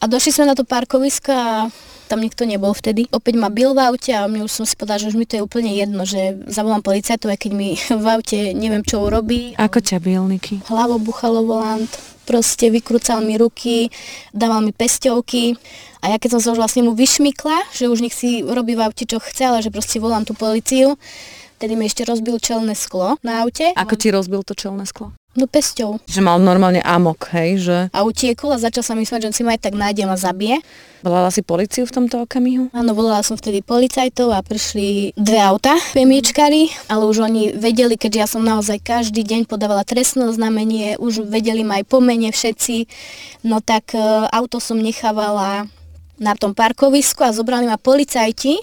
A 0.00 0.08
došli 0.08 0.32
sme 0.32 0.48
na 0.48 0.56
to 0.56 0.64
parkovisko 0.64 1.28
a 1.28 1.68
tam 2.10 2.18
nikto 2.18 2.42
nebol 2.42 2.74
vtedy. 2.74 3.06
Opäť 3.14 3.38
ma 3.38 3.46
bil 3.46 3.70
v 3.70 3.86
aute 3.86 4.10
a 4.10 4.26
mne 4.26 4.50
už 4.50 4.50
som 4.50 4.66
si 4.66 4.74
povedala, 4.74 4.98
že 4.98 5.14
už 5.14 5.16
mi 5.16 5.30
to 5.30 5.38
je 5.38 5.46
úplne 5.46 5.70
jedno, 5.70 6.02
že 6.02 6.42
zavolám 6.50 6.82
policajtov, 6.82 7.30
aj 7.30 7.38
keď 7.38 7.52
mi 7.54 7.78
v 7.78 8.06
aute 8.10 8.50
neviem, 8.58 8.82
čo 8.82 9.06
urobí. 9.06 9.54
Ako 9.54 9.78
ťa 9.78 10.02
bil, 10.02 10.26
Niky? 10.26 10.66
Hlavo 10.66 10.98
buchalo 10.98 11.46
volant, 11.46 11.86
proste 12.26 12.66
vykrúcal 12.74 13.22
mi 13.22 13.38
ruky, 13.38 13.94
dával 14.34 14.66
mi 14.66 14.74
pesťovky 14.74 15.54
a 16.02 16.10
ja 16.10 16.16
keď 16.18 16.38
som 16.38 16.40
sa 16.42 16.48
už 16.54 16.58
vlastne 16.58 16.82
mu 16.82 16.98
vyšmykla, 16.98 17.70
že 17.70 17.86
už 17.86 18.02
nech 18.02 18.14
si 18.16 18.42
robí 18.42 18.74
v 18.74 18.82
aute, 18.82 19.06
čo 19.06 19.22
chce, 19.22 19.46
ale 19.46 19.62
že 19.62 19.70
proste 19.70 20.02
volám 20.02 20.26
tú 20.26 20.34
policiu, 20.34 20.98
tedy 21.62 21.78
mi 21.78 21.86
ešte 21.86 22.02
rozbil 22.02 22.42
čelné 22.42 22.74
sklo 22.74 23.20
na 23.22 23.46
aute. 23.46 23.70
Ako 23.76 23.94
ti 23.94 24.10
rozbil 24.10 24.42
to 24.42 24.58
čelné 24.58 24.88
sklo? 24.88 25.14
No 25.38 25.46
pesťou. 25.46 26.02
Že 26.10 26.26
mal 26.26 26.42
normálne 26.42 26.82
amok, 26.82 27.30
hej, 27.30 27.62
že... 27.62 27.78
A 27.94 28.02
utiekol 28.02 28.50
a 28.50 28.58
začal 28.58 28.82
sa 28.82 28.98
myslieť, 28.98 29.30
že 29.30 29.38
si 29.38 29.46
ma 29.46 29.54
aj 29.54 29.62
tak 29.62 29.78
nájdem 29.78 30.10
a 30.10 30.18
zabije. 30.18 30.58
Volala 31.06 31.30
si 31.30 31.40
policiu 31.46 31.86
v 31.86 31.94
tomto 31.94 32.26
okamihu? 32.26 32.68
Áno, 32.74 32.92
volala 32.92 33.22
som 33.22 33.38
vtedy 33.38 33.62
policajtov 33.62 34.34
a 34.34 34.42
prišli 34.42 35.14
dve 35.14 35.38
auta, 35.38 35.78
pemiečkari, 35.94 36.74
ale 36.90 37.06
už 37.06 37.30
oni 37.30 37.54
vedeli, 37.54 37.94
keďže 37.94 38.18
ja 38.18 38.26
som 38.26 38.42
naozaj 38.42 38.82
každý 38.82 39.22
deň 39.22 39.46
podávala 39.46 39.86
trestné 39.86 40.26
oznámenie, 40.26 40.98
už 40.98 41.24
vedeli 41.30 41.62
ma 41.62 41.78
aj 41.78 41.86
po 41.86 42.02
mene 42.02 42.34
všetci, 42.34 42.90
no 43.46 43.62
tak 43.62 43.94
e, 43.94 44.02
auto 44.34 44.58
som 44.58 44.76
nechávala 44.82 45.70
na 46.20 46.36
tom 46.36 46.52
parkovisku 46.52 47.24
a 47.24 47.32
zobrali 47.32 47.64
ma 47.64 47.80
policajti 47.80 48.60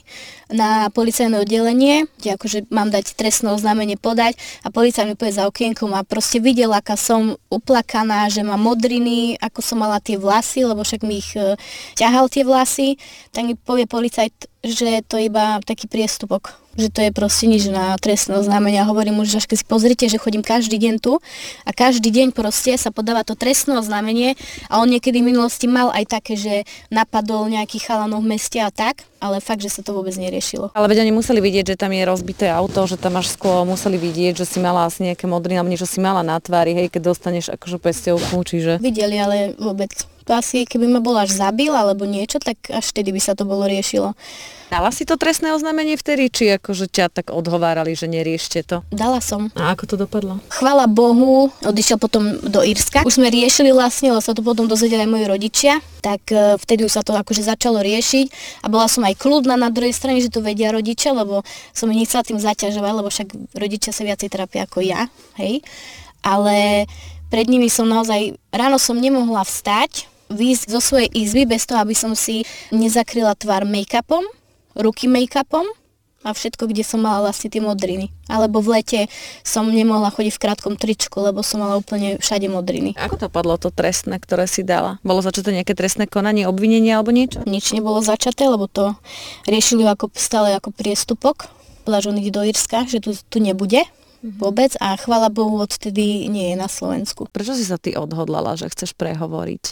na 0.54 0.94
policajné 0.94 1.42
oddelenie, 1.42 2.06
kde 2.22 2.38
akože 2.38 2.60
mám 2.70 2.94
dať 2.94 3.18
trestné 3.18 3.50
oznámenie 3.52 3.98
podať 3.98 4.38
a 4.62 4.70
policajt 4.70 5.10
mi 5.10 5.18
povie 5.18 5.36
za 5.36 5.50
okienkom 5.50 5.92
a 5.98 6.06
proste 6.06 6.38
videl, 6.38 6.72
aká 6.72 6.94
som 6.94 7.36
uplakaná, 7.50 8.30
že 8.30 8.46
mám 8.46 8.62
modriny, 8.62 9.36
ako 9.42 9.60
som 9.66 9.82
mala 9.82 9.98
tie 9.98 10.16
vlasy, 10.16 10.64
lebo 10.64 10.86
však 10.86 11.02
mi 11.02 11.20
ich 11.20 11.34
e, 11.34 11.58
ťahal 11.98 12.30
tie 12.30 12.46
vlasy, 12.46 12.96
tak 13.34 13.50
mi 13.50 13.58
povie 13.58 13.90
policajt, 13.90 14.48
že 14.62 15.02
to 15.10 15.18
je 15.18 15.28
iba 15.28 15.58
taký 15.66 15.90
priestupok 15.90 16.67
že 16.78 16.94
to 16.94 17.02
je 17.02 17.12
proste 17.12 17.50
nič 17.50 17.68
na 17.68 17.98
trestné 17.98 18.38
oznámenie. 18.38 18.80
Hovorím 18.86 19.26
už, 19.26 19.34
že 19.34 19.40
keď 19.50 19.58
si 19.58 19.66
pozrite, 19.66 20.06
že 20.06 20.22
chodím 20.22 20.46
každý 20.46 20.78
deň 20.78 20.96
tu 21.02 21.18
a 21.66 21.72
každý 21.74 22.14
deň 22.14 22.32
proste 22.32 22.78
sa 22.78 22.94
podáva 22.94 23.26
to 23.26 23.34
trestné 23.34 23.82
oznámenie 23.82 24.38
a 24.70 24.80
on 24.80 24.88
niekedy 24.88 25.20
v 25.26 25.34
minulosti 25.34 25.66
mal 25.66 25.90
aj 25.92 26.06
také, 26.08 26.38
že 26.38 26.64
napadol 26.94 27.50
nejaký 27.50 27.82
chalanov 27.82 28.22
v 28.22 28.38
meste 28.38 28.62
a 28.62 28.70
tak, 28.70 29.04
ale 29.18 29.42
fakt, 29.42 29.66
že 29.66 29.74
sa 29.74 29.82
to 29.82 29.98
vôbec 29.98 30.14
neriešilo. 30.14 30.70
Ale 30.78 30.86
veď 30.88 31.04
oni 31.04 31.12
museli 31.18 31.42
vidieť, 31.42 31.74
že 31.74 31.80
tam 31.82 31.90
je 31.90 32.06
rozbité 32.06 32.54
auto, 32.54 32.86
že 32.86 33.02
tam 33.02 33.18
máš 33.18 33.34
sklo, 33.34 33.66
museli 33.66 33.98
vidieť, 33.98 34.38
že 34.38 34.46
si 34.46 34.62
mala 34.62 34.86
asi 34.86 35.10
nejaké 35.10 35.26
modriny, 35.26 35.58
alebo 35.58 35.74
niečo 35.74 35.90
si 35.90 35.98
mala 35.98 36.22
na 36.22 36.38
tvári, 36.38 36.78
hej, 36.78 36.88
keď 36.94 37.02
dostaneš 37.14 37.50
akože 37.58 37.82
pestiovku, 37.82 38.46
čiže... 38.46 38.78
Videli, 38.78 39.18
ale 39.18 39.58
vôbec 39.58 39.90
to 40.28 40.36
asi 40.36 40.68
keby 40.68 40.92
ma 40.92 41.00
bol 41.00 41.16
až 41.16 41.32
zabil 41.32 41.72
alebo 41.72 42.04
niečo, 42.04 42.44
tak 42.44 42.60
až 42.68 42.84
vtedy 42.92 43.16
by 43.16 43.22
sa 43.24 43.34
to 43.34 43.48
bolo 43.48 43.64
riešilo. 43.64 44.12
Dala 44.68 44.92
si 44.92 45.08
to 45.08 45.16
trestné 45.16 45.56
oznámenie 45.56 45.96
vtedy, 45.96 46.28
či 46.28 46.52
akože 46.60 46.92
ťa 46.92 47.08
tak 47.08 47.32
odhovárali, 47.32 47.96
že 47.96 48.12
neriešte 48.12 48.68
to? 48.68 48.84
Dala 48.92 49.24
som. 49.24 49.48
A 49.56 49.72
ako 49.72 49.84
to 49.88 49.96
dopadlo? 49.96 50.44
Chvala 50.52 50.92
Bohu, 50.92 51.48
odišiel 51.64 51.96
potom 51.96 52.36
do 52.44 52.60
Írska. 52.60 53.08
Už 53.08 53.16
sme 53.16 53.32
riešili 53.32 53.72
vlastne, 53.72 54.12
lebo 54.12 54.20
sa 54.20 54.36
to 54.36 54.44
potom 54.44 54.68
dozvedeli 54.68 55.08
aj 55.08 55.12
moji 55.16 55.26
rodičia, 55.32 55.80
tak 56.04 56.20
e, 56.36 56.60
vtedy 56.60 56.84
už 56.84 57.00
sa 57.00 57.02
to 57.08 57.16
akože 57.16 57.48
začalo 57.48 57.80
riešiť 57.80 58.60
a 58.60 58.68
bola 58.68 58.92
som 58.92 59.08
aj 59.08 59.16
kľudná 59.16 59.56
na 59.56 59.72
druhej 59.72 59.96
strane, 59.96 60.20
že 60.20 60.28
to 60.28 60.44
vedia 60.44 60.76
rodičia, 60.76 61.16
lebo 61.16 61.48
som 61.72 61.88
ich 61.96 62.04
nechcela 62.04 62.28
tým 62.28 62.36
zaťažovať, 62.36 62.92
lebo 62.92 63.08
však 63.08 63.28
rodičia 63.56 63.96
sa 63.96 64.04
viacej 64.04 64.28
trápia 64.28 64.68
ako 64.68 64.84
ja, 64.84 65.08
hej. 65.40 65.64
Ale 66.28 66.84
pred 67.32 67.48
nimi 67.48 67.72
som 67.72 67.88
naozaj, 67.88 68.36
ráno 68.52 68.76
som 68.84 69.00
nemohla 69.00 69.48
vstať, 69.48 70.12
výjsť 70.32 70.66
zo 70.72 70.82
svojej 70.84 71.10
izby 71.12 71.48
bez 71.48 71.68
toho, 71.68 71.84
aby 71.84 71.96
som 71.96 72.14
si 72.14 72.44
nezakryla 72.72 73.36
tvár 73.40 73.64
make-upom, 73.64 74.24
ruky 74.76 75.08
make-upom 75.08 75.66
a 76.26 76.36
všetko, 76.36 76.68
kde 76.68 76.84
som 76.84 77.00
mala 77.00 77.24
vlastne 77.30 77.48
tie 77.48 77.64
modriny. 77.64 78.12
Alebo 78.28 78.60
v 78.60 78.82
lete 78.82 79.00
som 79.48 79.70
nemohla 79.70 80.12
chodiť 80.12 80.34
v 80.36 80.44
krátkom 80.44 80.76
tričku, 80.76 81.24
lebo 81.24 81.40
som 81.40 81.64
mala 81.64 81.80
úplne 81.80 82.20
všade 82.20 82.52
modriny. 82.52 82.98
Ako 83.00 83.16
to 83.16 83.28
padlo 83.32 83.56
to 83.56 83.72
trestné, 83.72 84.20
ktoré 84.20 84.44
si 84.50 84.68
dala? 84.68 85.00
Bolo 85.08 85.24
začaté 85.24 85.56
nejaké 85.56 85.72
trestné 85.78 86.10
konanie, 86.10 86.44
obvinenie 86.44 86.92
alebo 86.92 87.16
niečo? 87.16 87.46
Nič 87.48 87.72
nebolo 87.72 88.04
začaté, 88.04 88.50
lebo 88.50 88.68
to 88.68 88.98
riešili 89.48 89.88
ako, 89.88 90.12
stále 90.18 90.52
ako 90.58 90.76
priestupok. 90.76 91.48
Ide 91.88 92.36
do 92.36 92.44
Irska, 92.44 92.84
že 92.84 93.00
tu, 93.00 93.16
tu 93.16 93.40
nebude 93.40 93.88
vôbec 94.20 94.76
a 94.84 95.00
chvala 95.00 95.32
Bohu 95.32 95.56
odtedy 95.64 96.28
nie 96.28 96.52
je 96.52 96.56
na 96.60 96.68
Slovensku. 96.68 97.32
Prečo 97.32 97.56
si 97.56 97.64
sa 97.64 97.80
ty 97.80 97.96
odhodlala, 97.96 98.60
že 98.60 98.68
chceš 98.68 98.92
prehovoriť? 98.98 99.64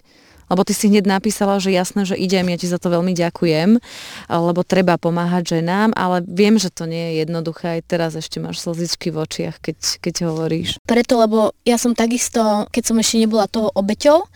Lebo 0.46 0.62
ty 0.62 0.78
si 0.78 0.94
hneď 0.94 1.10
napísala, 1.10 1.58
že 1.58 1.74
jasné, 1.74 2.06
že 2.06 2.14
idem, 2.14 2.46
ja 2.54 2.58
ti 2.58 2.70
za 2.70 2.78
to 2.78 2.94
veľmi 2.94 3.18
ďakujem, 3.18 3.82
lebo 4.30 4.62
treba 4.62 5.02
pomáhať 5.02 5.58
ženám, 5.58 5.98
ale 5.98 6.22
viem, 6.22 6.62
že 6.62 6.70
to 6.70 6.86
nie 6.86 7.12
je 7.14 7.26
jednoduché, 7.26 7.80
aj 7.80 7.82
teraz 7.90 8.12
ešte 8.14 8.38
máš 8.38 8.62
slzičky 8.62 9.10
v 9.10 9.26
očiach, 9.26 9.58
keď, 9.58 9.78
keď 10.02 10.16
hovoríš. 10.30 10.78
Preto, 10.86 11.18
lebo 11.18 11.58
ja 11.66 11.82
som 11.82 11.98
takisto, 11.98 12.70
keď 12.70 12.84
som 12.86 12.98
ešte 13.02 13.18
nebola 13.18 13.50
toho 13.50 13.74
obeťou, 13.74 14.30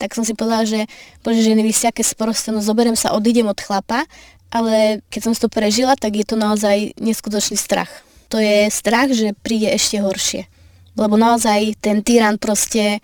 tak 0.00 0.16
som 0.16 0.24
si 0.24 0.32
povedala, 0.32 0.64
že 0.64 0.88
bože, 1.20 1.44
ženy, 1.44 1.60
vy 1.60 1.72
ste 1.76 1.92
aké 1.92 2.00
sprosté, 2.00 2.48
no 2.56 2.64
zoberiem 2.64 2.96
sa, 2.96 3.12
odídem 3.12 3.44
od 3.44 3.60
chlapa, 3.60 4.08
ale 4.48 5.04
keď 5.12 5.20
som 5.28 5.32
si 5.36 5.44
to 5.44 5.52
prežila, 5.52 5.92
tak 5.94 6.16
je 6.16 6.24
to 6.24 6.40
naozaj 6.40 6.96
neskutočný 6.96 7.60
strach. 7.60 7.92
To 8.32 8.40
je 8.40 8.72
strach, 8.72 9.12
že 9.12 9.36
príde 9.36 9.68
ešte 9.70 10.00
horšie. 10.00 10.48
Lebo 10.98 11.14
naozaj 11.20 11.78
ten 11.78 12.02
tyran 12.02 12.38
proste 12.40 12.98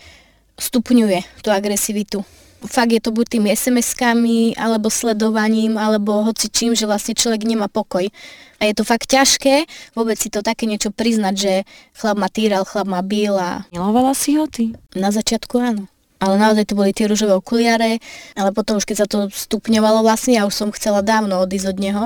stupňuje 0.58 1.44
tú 1.44 1.52
agresivitu 1.52 2.24
fakt 2.64 2.92
je 2.92 3.02
to 3.02 3.12
buď 3.12 3.26
tými 3.36 3.48
SMS-kami, 3.52 4.56
alebo 4.56 4.88
sledovaním, 4.88 5.76
alebo 5.76 6.24
hoci 6.24 6.48
čím, 6.48 6.72
že 6.72 6.88
vlastne 6.88 7.12
človek 7.12 7.44
nemá 7.44 7.68
pokoj. 7.68 8.08
A 8.56 8.62
je 8.64 8.72
to 8.72 8.88
fakt 8.88 9.12
ťažké 9.12 9.68
vôbec 9.92 10.16
si 10.16 10.32
to 10.32 10.40
také 10.40 10.64
niečo 10.64 10.88
priznať, 10.88 11.34
že 11.36 11.52
chlap 11.96 12.16
ma 12.16 12.28
týral, 12.32 12.64
chlap 12.64 12.88
ma 12.88 13.04
bil 13.04 13.36
a... 13.36 13.68
Milovala 13.72 14.16
si 14.16 14.36
ho 14.40 14.48
ty? 14.48 14.72
Na 14.96 15.12
začiatku 15.12 15.60
áno 15.60 15.95
ale 16.18 16.40
naozaj 16.40 16.72
to 16.72 16.74
boli 16.78 16.96
tie 16.96 17.08
rúžové 17.08 17.36
okuliare, 17.36 18.00
ale 18.34 18.50
potom 18.52 18.80
už 18.80 18.88
keď 18.88 18.96
sa 18.96 19.06
to 19.08 19.28
stupňovalo 19.28 20.00
vlastne, 20.00 20.36
ja 20.36 20.48
už 20.48 20.54
som 20.54 20.68
chcela 20.72 21.04
dávno 21.04 21.40
odísť 21.44 21.76
od 21.76 21.78
neho, 21.78 22.04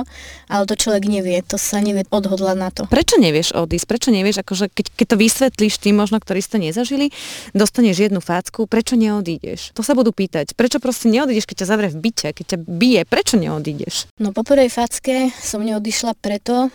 ale 0.51 0.63
to 0.67 0.75
človek 0.75 1.07
nevie, 1.07 1.39
to 1.43 1.55
sa 1.55 1.79
nevie 1.79 2.03
odhodlať 2.11 2.57
na 2.57 2.69
to. 2.69 2.83
Prečo 2.91 3.15
nevieš 3.17 3.55
odísť? 3.55 3.85
Prečo 3.87 4.09
nevieš, 4.11 4.43
akože 4.43 4.65
keď, 4.71 4.85
keď 4.95 5.05
to 5.07 5.17
vysvetlíš 5.17 5.75
tým 5.79 5.95
možno, 5.95 6.19
ktorí 6.19 6.43
ste 6.43 6.59
nezažili, 6.59 7.15
dostaneš 7.55 8.11
jednu 8.11 8.19
facku, 8.19 8.67
prečo 8.67 8.99
neodídeš? 8.99 9.71
To 9.75 9.81
sa 9.85 9.95
budú 9.95 10.11
pýtať. 10.11 10.53
Prečo 10.53 10.83
proste 10.83 11.07
neodídeš, 11.07 11.47
keď 11.47 11.63
ťa 11.63 11.69
zavrie 11.69 11.89
v 11.91 11.99
byte, 11.99 12.27
keď 12.35 12.45
ťa 12.55 12.57
bije, 12.67 13.01
prečo 13.07 13.39
neodídeš? 13.39 14.11
No 14.19 14.35
po 14.35 14.43
prvej 14.43 14.67
facke 14.67 15.31
som 15.39 15.63
neodišla 15.63 16.17
preto, 16.19 16.69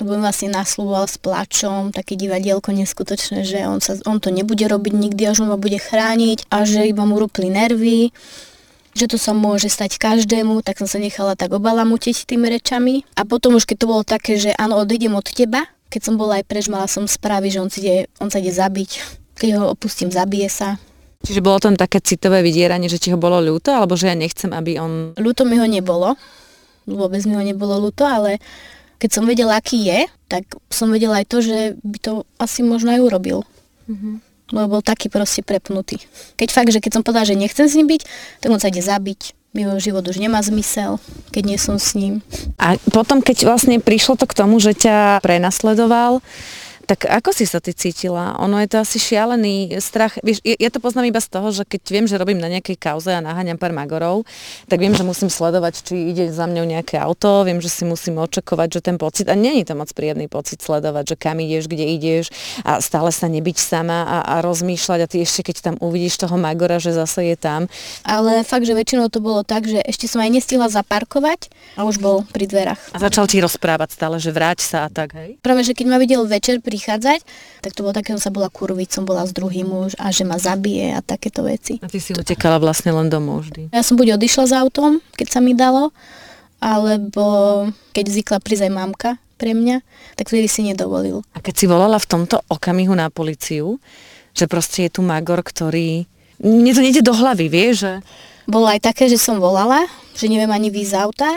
lebo 0.00 0.18
vlastne 0.18 0.52
nasľuboval 0.52 1.06
s 1.06 1.16
plačom, 1.20 1.92
také 1.92 2.16
divadielko 2.16 2.72
neskutočné, 2.72 3.44
že 3.44 3.64
on, 3.68 3.78
sa, 3.84 4.00
on 4.08 4.18
to 4.18 4.32
nebude 4.32 4.64
robiť 4.64 4.92
nikdy, 4.96 5.22
až 5.28 5.44
on 5.44 5.52
ma 5.52 5.58
bude 5.60 5.76
chrániť 5.76 6.48
a 6.48 6.64
že 6.64 6.88
iba 6.88 7.04
mu 7.04 7.20
rúpli 7.20 7.52
nervy, 7.52 8.10
že 8.96 9.06
to 9.06 9.16
sa 9.20 9.30
môže 9.36 9.70
stať 9.70 10.00
každému, 10.00 10.66
tak 10.66 10.82
som 10.82 10.88
sa 10.90 10.98
nechala 10.98 11.38
tak 11.38 11.54
obalamutiť 11.54 12.26
tými 12.26 12.50
rečami. 12.50 13.06
A 13.14 13.22
potom 13.22 13.54
už 13.54 13.68
keď 13.68 13.76
to 13.84 13.90
bolo 13.90 14.02
také, 14.02 14.40
že 14.40 14.50
áno, 14.58 14.80
odídem 14.82 15.14
od 15.14 15.26
teba, 15.30 15.68
keď 15.90 16.00
som 16.06 16.14
bola 16.14 16.38
aj 16.38 16.44
preč, 16.46 16.70
mala 16.70 16.86
som 16.86 17.06
správy, 17.06 17.50
že 17.50 17.58
on, 17.58 17.70
si 17.70 17.82
ide, 17.82 18.06
on 18.22 18.30
sa 18.30 18.38
ide 18.38 18.54
zabiť. 18.54 18.90
Keď 19.34 19.48
ho 19.58 19.74
opustím, 19.74 20.10
zabije 20.10 20.48
sa. 20.50 20.78
Čiže 21.20 21.44
bolo 21.44 21.60
tam 21.60 21.76
také 21.76 22.00
citové 22.00 22.40
vydieranie, 22.40 22.88
že 22.88 22.96
ti 22.96 23.12
ho 23.12 23.18
bolo 23.20 23.42
ľúto, 23.42 23.74
alebo 23.76 23.92
že 23.92 24.08
ja 24.08 24.16
nechcem, 24.16 24.54
aby 24.56 24.80
on... 24.80 25.12
Ľúto 25.20 25.44
mi 25.44 25.60
ho 25.60 25.66
nebolo, 25.68 26.16
vôbec 26.88 27.20
mi 27.28 27.36
ho 27.36 27.44
nebolo 27.44 27.76
ľúto, 27.76 28.08
ale 28.08 28.40
keď 29.00 29.10
som 29.10 29.24
vedela, 29.24 29.56
aký 29.56 29.88
je, 29.88 30.04
tak 30.28 30.44
som 30.68 30.92
vedela 30.92 31.24
aj 31.24 31.26
to, 31.26 31.40
že 31.40 31.80
by 31.80 31.98
to 31.98 32.12
asi 32.36 32.60
možno 32.60 32.92
aj 32.92 33.00
urobil. 33.00 33.48
Mm-hmm. 33.88 34.14
Lebo 34.52 34.78
bol 34.78 34.82
taký 34.84 35.08
proste 35.08 35.40
prepnutý. 35.40 35.96
Keď 36.36 36.48
fakt, 36.52 36.70
že 36.70 36.84
keď 36.84 37.00
som 37.00 37.02
povedala, 37.02 37.24
že 37.24 37.38
nechcem 37.38 37.64
s 37.64 37.74
ním 37.80 37.88
byť, 37.88 38.02
tak 38.44 38.48
on 38.52 38.60
sa 38.60 38.68
ide 38.68 38.84
zabiť. 38.84 39.32
Jeho 39.50 39.82
život 39.82 40.06
už 40.06 40.22
nemá 40.22 40.38
zmysel, 40.44 41.02
keď 41.34 41.42
nie 41.42 41.58
som 41.58 41.74
s 41.80 41.98
ním. 41.98 42.22
A 42.54 42.78
potom, 42.94 43.18
keď 43.18 43.50
vlastne 43.50 43.82
prišlo 43.82 44.14
to 44.14 44.30
k 44.30 44.36
tomu, 44.36 44.62
že 44.62 44.78
ťa 44.78 45.18
prenasledoval, 45.26 46.22
tak 46.90 47.06
ako 47.06 47.30
si 47.30 47.46
sa 47.46 47.62
ty 47.62 47.70
cítila? 47.70 48.34
Ono 48.42 48.58
je 48.58 48.66
to 48.66 48.82
asi 48.82 48.98
šialený 48.98 49.78
strach. 49.78 50.18
Vieš, 50.26 50.42
ja 50.42 50.74
to 50.74 50.82
poznám 50.82 51.06
iba 51.06 51.22
z 51.22 51.30
toho, 51.30 51.54
že 51.54 51.62
keď 51.62 51.82
viem, 51.86 52.06
že 52.10 52.18
robím 52.18 52.42
na 52.42 52.50
nejakej 52.50 52.74
kauze 52.82 53.14
a 53.14 53.22
naháňam 53.22 53.62
pár 53.62 53.70
magorov, 53.70 54.26
tak 54.66 54.82
viem, 54.82 54.90
že 54.90 55.06
musím 55.06 55.30
sledovať, 55.30 55.86
či 55.86 56.10
ide 56.10 56.34
za 56.34 56.50
mňou 56.50 56.66
nejaké 56.66 56.98
auto, 56.98 57.46
viem, 57.46 57.62
že 57.62 57.70
si 57.70 57.86
musím 57.86 58.18
očakovať, 58.18 58.68
že 58.74 58.80
ten 58.82 58.98
pocit, 58.98 59.30
a 59.30 59.38
není 59.38 59.62
to 59.62 59.78
moc 59.78 59.86
príjemný 59.94 60.26
pocit 60.26 60.58
sledovať, 60.58 61.14
že 61.14 61.16
kam 61.22 61.38
ideš, 61.38 61.70
kde 61.70 61.94
ideš 61.94 62.34
a 62.66 62.82
stále 62.82 63.14
sa 63.14 63.30
nebyť 63.30 63.54
sama 63.54 64.02
a, 64.02 64.18
a 64.26 64.34
rozmýšľať 64.42 64.98
a 64.98 65.06
ty 65.06 65.22
ešte 65.22 65.46
keď 65.46 65.56
tam 65.62 65.76
uvidíš 65.78 66.18
toho 66.18 66.34
magora, 66.42 66.82
že 66.82 66.90
zase 66.90 67.22
je 67.30 67.38
tam. 67.38 67.70
Ale 68.02 68.42
fakt, 68.42 68.66
že 68.66 68.74
väčšinou 68.74 69.06
to 69.14 69.22
bolo 69.22 69.46
tak, 69.46 69.70
že 69.70 69.78
ešte 69.86 70.10
som 70.10 70.26
aj 70.26 70.42
nestihla 70.42 70.66
zaparkovať 70.66 71.54
a 71.78 71.86
už 71.86 72.02
bol 72.02 72.26
pri 72.34 72.50
dverách. 72.50 72.82
A 72.90 72.98
začal 72.98 73.30
ti 73.30 73.38
rozprávať 73.38 73.94
stále, 73.94 74.18
že 74.18 74.34
vráť 74.34 74.58
sa 74.58 74.78
a 74.80 74.88
tak, 74.90 75.14
hej? 75.14 75.38
Práve, 75.38 75.62
že 75.62 75.78
keď 75.78 75.86
ma 75.86 76.02
videl 76.02 76.26
večer 76.26 76.58
pri 76.58 76.79
prichádzať, 76.80 77.20
tak 77.60 77.76
to 77.76 77.84
bolo 77.84 77.92
také, 77.92 78.16
že 78.16 78.24
sa 78.24 78.32
bola 78.32 78.48
kurviť, 78.48 78.88
som 78.88 79.04
bola 79.04 79.28
s 79.28 79.36
druhým 79.36 79.68
muž 79.68 79.92
a 80.00 80.08
že 80.08 80.24
ma 80.24 80.40
zabije 80.40 80.96
a 80.96 81.04
takéto 81.04 81.44
veci. 81.44 81.76
A 81.84 81.92
ty 81.92 82.00
si 82.00 82.16
utekala 82.16 82.56
vlastne 82.56 82.88
len 82.88 83.12
domov 83.12 83.44
vždy? 83.44 83.68
Ja 83.68 83.84
som 83.84 84.00
buď 84.00 84.16
odišla 84.16 84.44
s 84.48 84.52
autom, 84.56 85.04
keď 85.12 85.28
sa 85.28 85.44
mi 85.44 85.52
dalo, 85.52 85.92
alebo 86.56 87.68
keď 87.92 88.04
zvykla 88.08 88.38
prísť 88.40 88.64
aj 88.64 88.72
mamka 88.72 89.10
pre 89.36 89.52
mňa, 89.52 89.84
tak 90.16 90.32
vtedy 90.32 90.48
si 90.48 90.64
nedovolil. 90.64 91.20
A 91.36 91.44
keď 91.44 91.54
si 91.60 91.68
volala 91.68 92.00
v 92.00 92.08
tomto 92.08 92.40
okamihu 92.48 92.96
na 92.96 93.12
policiu, 93.12 93.76
že 94.32 94.48
proste 94.48 94.88
je 94.88 94.96
tu 94.96 95.04
Magor, 95.04 95.44
ktorý... 95.44 96.08
Mne 96.40 96.72
to 96.72 96.80
nejde 96.80 97.04
do 97.04 97.12
hlavy, 97.12 97.52
vieš, 97.52 97.84
že... 97.84 97.92
Bolo 98.48 98.72
aj 98.72 98.80
také, 98.80 99.04
že 99.12 99.20
som 99.20 99.36
volala, 99.36 99.84
že 100.16 100.32
neviem 100.32 100.48
ani 100.48 100.72
výjsť 100.72 100.92
z 100.92 100.96
auta, 100.96 101.30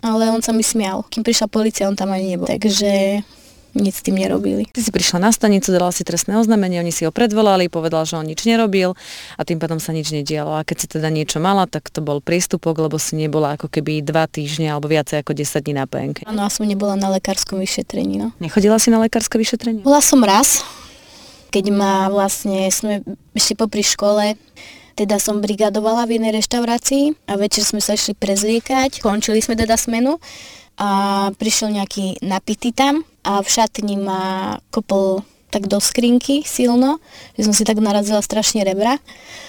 ale 0.00 0.32
on 0.32 0.40
sa 0.40 0.56
mi 0.56 0.64
smial. 0.64 1.04
Kým 1.12 1.20
prišla 1.20 1.52
policia, 1.52 1.88
on 1.88 1.96
tam 1.96 2.12
ani 2.12 2.36
nebol. 2.36 2.48
Takže 2.48 3.20
nič 3.74 4.00
s 4.00 4.02
tým 4.02 4.18
nerobili. 4.18 4.66
Ty 4.70 4.80
si 4.82 4.90
prišla 4.90 5.22
na 5.22 5.30
stanicu, 5.30 5.70
dala 5.70 5.94
si 5.94 6.02
trestné 6.02 6.34
oznámenie, 6.38 6.82
oni 6.82 6.90
si 6.94 7.06
ho 7.06 7.12
predvolali, 7.14 7.70
povedal, 7.70 8.06
že 8.06 8.18
on 8.18 8.26
nič 8.26 8.42
nerobil 8.46 8.98
a 9.38 9.42
tým 9.46 9.62
pádom 9.62 9.78
sa 9.78 9.94
nič 9.94 10.10
nedialo. 10.10 10.56
A 10.56 10.66
keď 10.66 10.76
si 10.82 10.86
teda 10.90 11.08
niečo 11.08 11.38
mala, 11.38 11.70
tak 11.70 11.88
to 11.88 12.02
bol 12.02 12.18
prístupok, 12.18 12.78
lebo 12.82 12.98
si 12.98 13.14
nebola 13.14 13.54
ako 13.54 13.70
keby 13.70 14.02
dva 14.02 14.26
týždne 14.26 14.70
alebo 14.70 14.90
viacej 14.90 15.22
ako 15.22 15.32
10 15.36 15.64
dní 15.66 15.74
na 15.76 15.86
PNK. 15.86 16.18
Áno, 16.26 16.42
a 16.42 16.50
som 16.50 16.66
nebola 16.66 16.98
na 16.98 17.10
lekárskom 17.14 17.58
vyšetrení. 17.62 18.18
No. 18.18 18.28
Nechodila 18.42 18.78
si 18.82 18.90
na 18.90 18.98
lekárske 18.98 19.38
vyšetrenie? 19.38 19.86
Bola 19.86 20.02
som 20.02 20.22
raz, 20.22 20.62
keď 21.50 21.74
ma 21.74 22.06
vlastne, 22.10 22.70
sme 22.70 23.02
ešte 23.34 23.58
popri 23.58 23.82
škole, 23.82 24.38
teda 24.94 25.16
som 25.16 25.40
brigadovala 25.40 26.04
v 26.04 26.20
jednej 26.20 26.36
reštaurácii 26.36 27.24
a 27.24 27.40
večer 27.40 27.64
sme 27.64 27.80
sa 27.80 27.96
išli 27.96 28.12
prezliekať, 28.12 29.00
končili 29.00 29.40
sme 29.40 29.56
teda 29.56 29.80
smenu 29.80 30.20
a 30.80 30.90
prišiel 31.36 31.76
nejaký 31.76 32.24
napitý 32.24 32.72
tam 32.72 33.04
a 33.20 33.44
v 33.44 33.48
šatni 33.52 34.00
ma 34.00 34.56
kopol 34.72 35.20
tak 35.50 35.66
do 35.66 35.82
skrinky 35.82 36.46
silno, 36.46 37.02
že 37.34 37.44
som 37.44 37.52
si 37.52 37.66
tak 37.66 37.82
narazila 37.82 38.22
strašne 38.22 38.62
rebra. 38.62 39.02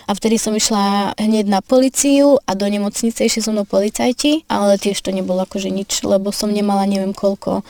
A 0.09 0.11
vtedy 0.17 0.41
som 0.41 0.51
išla 0.51 1.13
hneď 1.15 1.45
na 1.45 1.61
policiu 1.61 2.41
a 2.49 2.57
do 2.57 2.65
nemocnice 2.65 3.21
ešte 3.21 3.45
so 3.45 3.53
mnou 3.53 3.69
policajti, 3.69 4.49
ale 4.49 4.81
tiež 4.81 4.97
to 4.97 5.13
nebolo 5.13 5.45
akože 5.45 5.69
nič, 5.69 6.01
lebo 6.01 6.33
som 6.33 6.49
nemala 6.49 6.89
neviem 6.89 7.13
koľko 7.13 7.61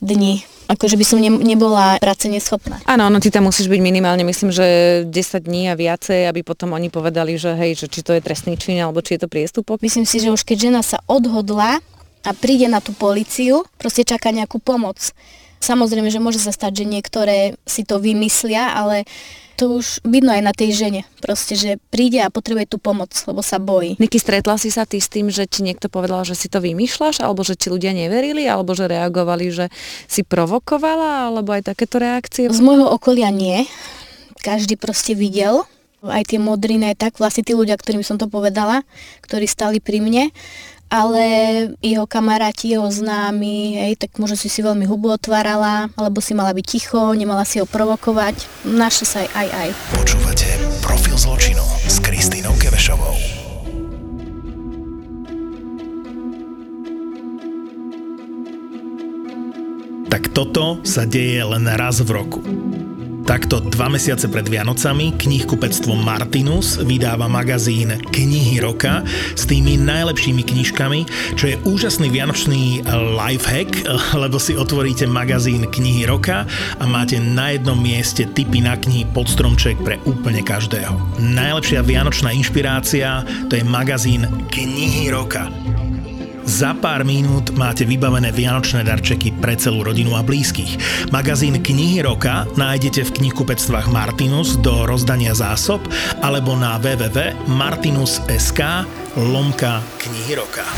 dní 0.00 0.48
akože 0.64 0.96
by 0.96 1.04
som 1.04 1.18
ne, 1.20 1.28
nebola 1.28 2.00
práce 2.00 2.24
neschopná. 2.24 2.80
Áno, 2.88 3.12
no 3.12 3.20
ty 3.20 3.28
tam 3.28 3.48
musíš 3.48 3.68
byť 3.68 3.80
minimálne, 3.84 4.24
myslím, 4.24 4.48
že 4.48 4.66
10 5.04 5.44
dní 5.44 5.68
a 5.68 5.76
viacej, 5.76 6.24
aby 6.24 6.40
potom 6.40 6.72
oni 6.72 6.88
povedali, 6.88 7.36
že 7.36 7.52
hej, 7.52 7.84
že 7.84 7.86
či 7.92 8.00
to 8.00 8.16
je 8.16 8.24
trestný 8.24 8.56
čin 8.56 8.80
alebo 8.80 9.04
či 9.04 9.16
je 9.16 9.24
to 9.24 9.28
priestupok. 9.28 9.84
Myslím 9.84 10.08
si, 10.08 10.24
že 10.24 10.32
už 10.32 10.40
keď 10.40 10.72
žena 10.72 10.80
sa 10.80 11.04
odhodla 11.04 11.84
a 12.24 12.30
príde 12.32 12.66
na 12.66 12.80
tú 12.80 12.96
policiu, 12.96 13.68
proste 13.76 14.02
čaká 14.02 14.32
nejakú 14.32 14.58
pomoc. 14.58 15.12
Samozrejme, 15.64 16.12
že 16.12 16.20
môže 16.20 16.40
sa 16.40 16.52
stať, 16.52 16.84
že 16.84 16.84
niektoré 16.84 17.56
si 17.64 17.88
to 17.88 17.96
vymyslia, 17.96 18.76
ale 18.76 19.08
to 19.54 19.80
už 19.80 20.02
vidno 20.02 20.34
aj 20.34 20.42
na 20.42 20.52
tej 20.52 20.74
žene. 20.74 21.06
Proste, 21.22 21.54
že 21.54 21.80
príde 21.88 22.20
a 22.20 22.28
potrebuje 22.28 22.74
tú 22.74 22.82
pomoc, 22.82 23.14
lebo 23.24 23.40
sa 23.40 23.62
bojí. 23.62 23.96
Niky, 24.02 24.18
stretla 24.18 24.58
si 24.58 24.68
sa 24.68 24.84
ty 24.84 24.98
s 24.98 25.08
tým, 25.08 25.30
že 25.30 25.46
ti 25.46 25.62
niekto 25.62 25.86
povedal, 25.88 26.26
že 26.26 26.34
si 26.36 26.50
to 26.50 26.58
vymýšľaš, 26.58 27.22
alebo 27.22 27.46
že 27.46 27.56
ti 27.56 27.70
ľudia 27.70 27.94
neverili, 27.94 28.44
alebo 28.44 28.74
že 28.74 28.90
reagovali, 28.90 29.46
že 29.54 29.66
si 30.10 30.26
provokovala, 30.26 31.30
alebo 31.30 31.54
aj 31.54 31.70
takéto 31.70 32.02
reakcie? 32.02 32.50
Z 32.50 32.60
môjho 32.60 32.90
okolia 32.90 33.30
nie. 33.30 33.64
Každý 34.42 34.76
proste 34.76 35.16
videl, 35.16 35.64
aj 36.04 36.34
tie 36.34 36.40
modriny, 36.42 36.92
aj 36.92 36.96
tak, 37.00 37.12
vlastne 37.16 37.46
tí 37.46 37.56
ľudia, 37.56 37.80
ktorým 37.80 38.04
som 38.04 38.20
to 38.20 38.28
povedala, 38.28 38.84
ktorí 39.24 39.48
stali 39.48 39.80
pri 39.80 40.04
mne, 40.04 40.24
ale 40.88 41.24
jeho 41.82 42.06
kamaráti, 42.06 42.74
jeho 42.74 42.86
známi, 42.88 43.80
hej, 43.84 43.94
tak 43.98 44.16
možno 44.16 44.38
si 44.38 44.48
si 44.48 44.60
veľmi 44.62 44.86
hubu 44.86 45.12
otvárala, 45.14 45.90
alebo 45.98 46.22
si 46.22 46.32
mala 46.32 46.54
byť 46.54 46.66
ticho, 46.66 47.12
nemala 47.12 47.42
si 47.42 47.58
ho 47.58 47.66
provokovať. 47.66 48.66
Našlo 48.68 49.04
sa 49.08 49.24
aj 49.24 49.28
aj 49.34 49.48
aj. 49.52 49.68
Počúvate 49.96 50.48
Profil 50.84 51.16
zločinu 51.18 51.64
s 51.88 51.98
Kristínou 51.98 52.54
Kevešovou. 52.60 53.16
Tak 60.12 60.30
toto 60.30 60.78
sa 60.86 61.02
deje 61.02 61.42
len 61.42 61.66
raz 61.74 61.98
v 61.98 62.10
roku. 62.14 62.38
Takto 63.24 63.64
dva 63.64 63.88
mesiace 63.88 64.28
pred 64.28 64.44
Vianocami 64.44 65.16
knihkupectvo 65.16 65.96
Martinus 65.96 66.76
vydáva 66.76 67.24
magazín 67.24 67.96
Knihy 68.12 68.60
roka 68.60 69.00
s 69.32 69.48
tými 69.48 69.80
najlepšími 69.80 70.44
knižkami, 70.44 71.00
čo 71.32 71.48
je 71.48 71.56
úžasný 71.64 72.12
vianočný 72.12 72.84
lifehack, 73.16 73.88
lebo 74.22 74.36
si 74.36 74.52
otvoríte 74.52 75.08
magazín 75.08 75.64
Knihy 75.72 76.04
roka 76.04 76.44
a 76.76 76.84
máte 76.84 77.16
na 77.16 77.56
jednom 77.56 77.80
mieste 77.80 78.28
tipy 78.28 78.60
na 78.60 78.76
knihy 78.76 79.08
pod 79.16 79.24
stromček 79.24 79.80
pre 79.80 79.96
úplne 80.04 80.44
každého. 80.44 80.92
Najlepšia 81.16 81.80
vianočná 81.80 82.28
inšpirácia 82.36 83.24
to 83.48 83.56
je 83.56 83.64
magazín 83.64 84.28
Knihy 84.52 85.08
roka. 85.08 85.48
Za 86.44 86.76
pár 86.76 87.08
minút 87.08 87.56
máte 87.56 87.88
vybavené 87.88 88.28
vianočné 88.28 88.84
darčeky 88.84 89.32
pre 89.40 89.56
celú 89.56 89.80
rodinu 89.80 90.12
a 90.12 90.20
blízkych. 90.20 90.76
Magazín 91.08 91.56
Knihy 91.64 92.04
roka 92.04 92.44
nájdete 92.60 93.00
v 93.00 93.14
knihkupectvách 93.16 93.88
Martinus 93.88 94.60
do 94.60 94.84
rozdania 94.84 95.32
zásob 95.32 95.80
alebo 96.20 96.52
na 96.52 96.76
www.martinus.sk 96.76 98.60
lomka 99.16 99.80
knihy 100.04 100.32
roka. 100.36 100.68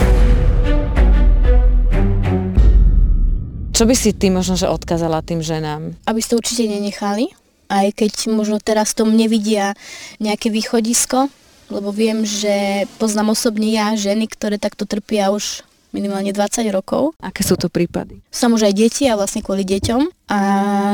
Čo 3.75 3.91
by 3.91 3.95
si 3.99 4.15
ty 4.15 4.31
možno, 4.31 4.55
že 4.55 4.71
odkazala 4.71 5.19
tým 5.27 5.43
ženám? 5.43 5.99
Aby 6.07 6.23
ste 6.23 6.39
určite 6.39 6.63
nenechali, 6.71 7.29
aj 7.67 7.91
keď 7.93 8.31
možno 8.31 8.63
teraz 8.63 8.95
tom 8.95 9.19
nevidia 9.19 9.75
nejaké 10.23 10.47
východisko, 10.49 11.27
lebo 11.71 11.91
viem, 11.91 12.23
že 12.23 12.87
poznám 13.01 13.35
osobne 13.35 13.71
ja 13.71 13.95
ženy, 13.99 14.31
ktoré 14.31 14.57
takto 14.59 14.87
trpia 14.87 15.35
už 15.35 15.67
minimálne 15.97 16.29
20 16.29 16.69
rokov. 16.77 17.17
Aké 17.25 17.41
sú 17.41 17.57
to 17.57 17.73
prípady? 17.73 18.21
Som 18.29 18.53
už 18.53 18.69
aj 18.69 18.75
deti 18.77 19.09
a 19.09 19.17
vlastne 19.17 19.41
kvôli 19.41 19.65
deťom. 19.65 20.29
A 20.29 20.39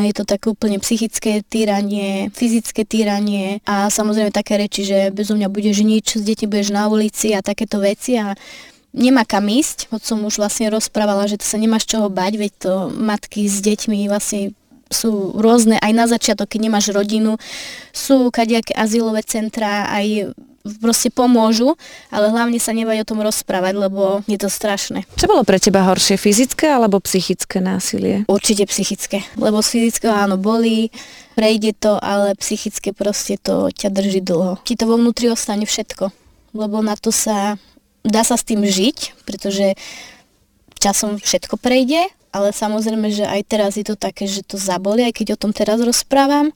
je 0.06 0.14
to 0.14 0.22
také 0.22 0.46
úplne 0.52 0.78
psychické 0.78 1.42
týranie, 1.42 2.30
fyzické 2.30 2.86
týranie 2.86 3.58
a 3.66 3.90
samozrejme 3.90 4.30
také 4.30 4.60
reči, 4.60 4.86
že 4.86 5.10
bezo 5.10 5.34
mňa 5.34 5.48
budeš 5.50 5.82
nič, 5.82 6.20
s 6.20 6.22
deťmi 6.22 6.46
budeš 6.46 6.70
na 6.70 6.86
ulici 6.86 7.34
a 7.34 7.42
takéto 7.42 7.82
veci 7.82 8.14
a 8.20 8.38
nemá 8.92 9.24
kam 9.24 9.48
ísť, 9.48 9.88
hoď 9.88 10.02
som 10.04 10.20
už 10.22 10.36
vlastne 10.36 10.68
rozprávala, 10.68 11.24
že 11.26 11.40
to 11.40 11.48
sa 11.48 11.56
nemáš 11.56 11.88
čoho 11.88 12.12
bať, 12.12 12.32
veď 12.36 12.52
to 12.60 12.72
matky 12.92 13.48
s 13.48 13.64
deťmi 13.64 14.06
vlastne 14.06 14.52
sú 14.92 15.32
rôzne, 15.40 15.80
aj 15.80 15.92
na 15.96 16.04
začiatok, 16.04 16.52
keď 16.52 16.68
nemáš 16.68 16.92
rodinu, 16.92 17.40
sú 17.96 18.28
kadejaké 18.28 18.76
azylové 18.76 19.24
centra, 19.24 19.88
aj 19.88 20.36
proste 20.80 21.10
pomôžu, 21.10 21.74
ale 22.08 22.30
hlavne 22.30 22.58
sa 22.62 22.70
nebaj 22.70 23.02
o 23.02 23.08
tom 23.08 23.20
rozprávať, 23.22 23.74
lebo 23.74 24.22
je 24.30 24.38
to 24.38 24.46
strašné. 24.46 25.02
Čo 25.18 25.26
bolo 25.26 25.42
pre 25.42 25.58
teba 25.58 25.82
horšie, 25.82 26.14
fyzické 26.14 26.70
alebo 26.70 27.02
psychické 27.02 27.58
násilie? 27.58 28.22
Určite 28.30 28.66
psychické, 28.70 29.26
lebo 29.34 29.58
z 29.60 29.78
fyzického 29.78 30.14
áno 30.14 30.38
bolí, 30.38 30.94
prejde 31.34 31.74
to, 31.74 31.98
ale 31.98 32.38
psychické 32.38 32.94
proste 32.94 33.38
to 33.42 33.68
ťa 33.74 33.90
drží 33.90 34.22
dlho. 34.22 34.62
Ti 34.62 34.78
to 34.78 34.86
vo 34.86 34.96
vnútri 34.96 35.26
ostane 35.28 35.66
všetko, 35.66 36.14
lebo 36.54 36.78
na 36.80 36.94
to 36.94 37.10
sa, 37.10 37.58
dá 38.06 38.22
sa 38.22 38.38
s 38.38 38.46
tým 38.46 38.62
žiť, 38.62 39.26
pretože 39.26 39.74
časom 40.78 41.18
všetko 41.18 41.58
prejde, 41.58 42.10
ale 42.32 42.50
samozrejme, 42.50 43.12
že 43.12 43.28
aj 43.28 43.40
teraz 43.44 43.76
je 43.76 43.84
to 43.84 43.94
také, 43.94 44.24
že 44.24 44.42
to 44.42 44.56
zaboli, 44.56 45.04
aj 45.04 45.14
keď 45.14 45.36
o 45.36 45.40
tom 45.40 45.52
teraz 45.52 45.78
rozprávam. 45.78 46.50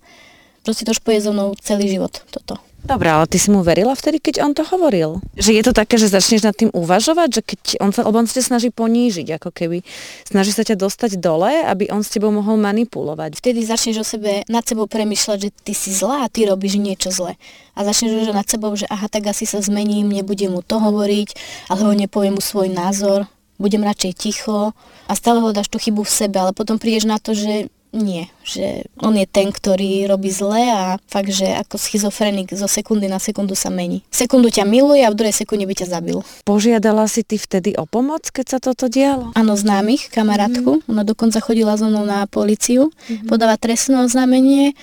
Proste 0.65 0.83
to 0.83 0.97
už 0.97 1.05
poje 1.05 1.23
so 1.23 1.31
mnou 1.31 1.55
celý 1.63 1.87
život 1.87 2.27
toto. 2.33 2.59
Dobre, 2.87 3.11
ale 3.11 3.27
ty 3.27 3.43
si 3.43 3.51
mu 3.51 3.67
verila 3.67 3.99
vtedy, 3.99 4.23
keď 4.23 4.47
on 4.47 4.55
to 4.55 4.63
hovoril? 4.63 5.19
Že 5.35 5.59
je 5.59 5.63
to 5.67 5.73
také, 5.75 5.99
že 5.99 6.07
začneš 6.07 6.47
nad 6.47 6.55
tým 6.55 6.71
uvažovať, 6.71 7.29
že 7.35 7.43
keď 7.43 7.61
on 7.83 7.91
sa, 7.91 8.07
lebo 8.07 8.23
on 8.23 8.31
sa 8.31 8.39
snaží 8.39 8.71
ponížiť, 8.71 9.43
ako 9.43 9.51
keby. 9.51 9.83
Snaží 10.23 10.55
sa 10.55 10.63
ťa 10.63 10.79
dostať 10.79 11.19
dole, 11.19 11.51
aby 11.67 11.91
on 11.91 12.07
s 12.07 12.15
tebou 12.15 12.31
mohol 12.31 12.55
manipulovať. 12.63 13.43
Vtedy 13.43 13.67
začneš 13.67 13.97
o 14.01 14.07
sebe 14.07 14.47
nad 14.47 14.63
sebou 14.63 14.87
premyšľať, 14.87 15.39
že 15.43 15.51
ty 15.51 15.75
si 15.75 15.91
zlá 15.91 16.25
a 16.25 16.31
ty 16.31 16.47
robíš 16.47 16.79
niečo 16.79 17.11
zle. 17.11 17.35
A 17.75 17.83
začneš 17.83 18.23
už 18.23 18.31
nad 18.31 18.47
sebou, 18.47 18.71
že 18.79 18.87
aha, 18.87 19.11
tak 19.11 19.27
asi 19.35 19.51
sa 19.51 19.59
zmením, 19.59 20.07
nebudem 20.07 20.55
mu 20.55 20.63
to 20.63 20.79
hovoriť, 20.79 21.35
alebo 21.67 21.91
nepoviem 21.91 22.39
mu 22.39 22.43
svoj 22.43 22.71
názor, 22.71 23.27
budem 23.59 23.83
radšej 23.83 24.13
ticho 24.15 24.71
a 25.11 25.13
stále 25.19 25.43
hľadáš 25.43 25.69
tú 25.69 25.83
chybu 25.83 26.07
v 26.07 26.13
sebe, 26.13 26.39
ale 26.39 26.55
potom 26.55 26.79
prídeš 26.79 27.09
na 27.09 27.19
to, 27.19 27.35
že 27.35 27.67
nie, 27.97 28.29
že 28.45 28.85
on 29.01 29.17
je 29.17 29.25
ten, 29.25 29.49
ktorý 29.49 30.07
robí 30.07 30.29
zle 30.29 30.61
a 30.69 31.01
fakt, 31.09 31.33
že 31.33 31.49
ako 31.57 31.81
schizofrenik 31.81 32.53
zo 32.53 32.69
sekundy 32.69 33.09
na 33.09 33.17
sekundu 33.17 33.57
sa 33.57 33.73
mení. 33.73 34.05
Sekundu 34.13 34.53
ťa 34.53 34.69
miluje 34.69 35.03
a 35.03 35.11
v 35.11 35.19
druhej 35.19 35.35
sekunde 35.35 35.65
by 35.65 35.75
ťa 35.75 35.89
zabil. 35.97 36.21
Požiadala 36.45 37.09
si 37.09 37.25
ty 37.25 37.41
vtedy 37.41 37.75
o 37.81 37.89
pomoc, 37.89 38.29
keď 38.29 38.47
sa 38.47 38.59
toto 38.61 38.87
dialo? 38.87 39.33
Áno, 39.33 39.57
známych, 39.57 40.13
kamarátku. 40.13 40.85
Mm-hmm. 40.85 40.93
Ona 40.93 41.03
dokonca 41.03 41.41
chodila 41.41 41.75
so 41.81 41.89
mnou 41.89 42.05
na 42.05 42.29
policiu, 42.29 42.93
mm-hmm. 42.93 43.27
podáva 43.27 43.57
trestné 43.57 44.05
oznámenie 44.05 44.77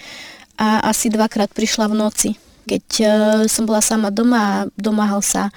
a 0.58 0.90
asi 0.90 1.14
dvakrát 1.14 1.54
prišla 1.54 1.88
v 1.90 1.96
noci. 1.98 2.30
Keď 2.64 2.86
uh, 3.04 3.10
som 3.52 3.68
bola 3.68 3.84
sama 3.84 4.10
doma 4.10 4.38
a 4.42 4.58
domáhal 4.80 5.20
sa 5.22 5.54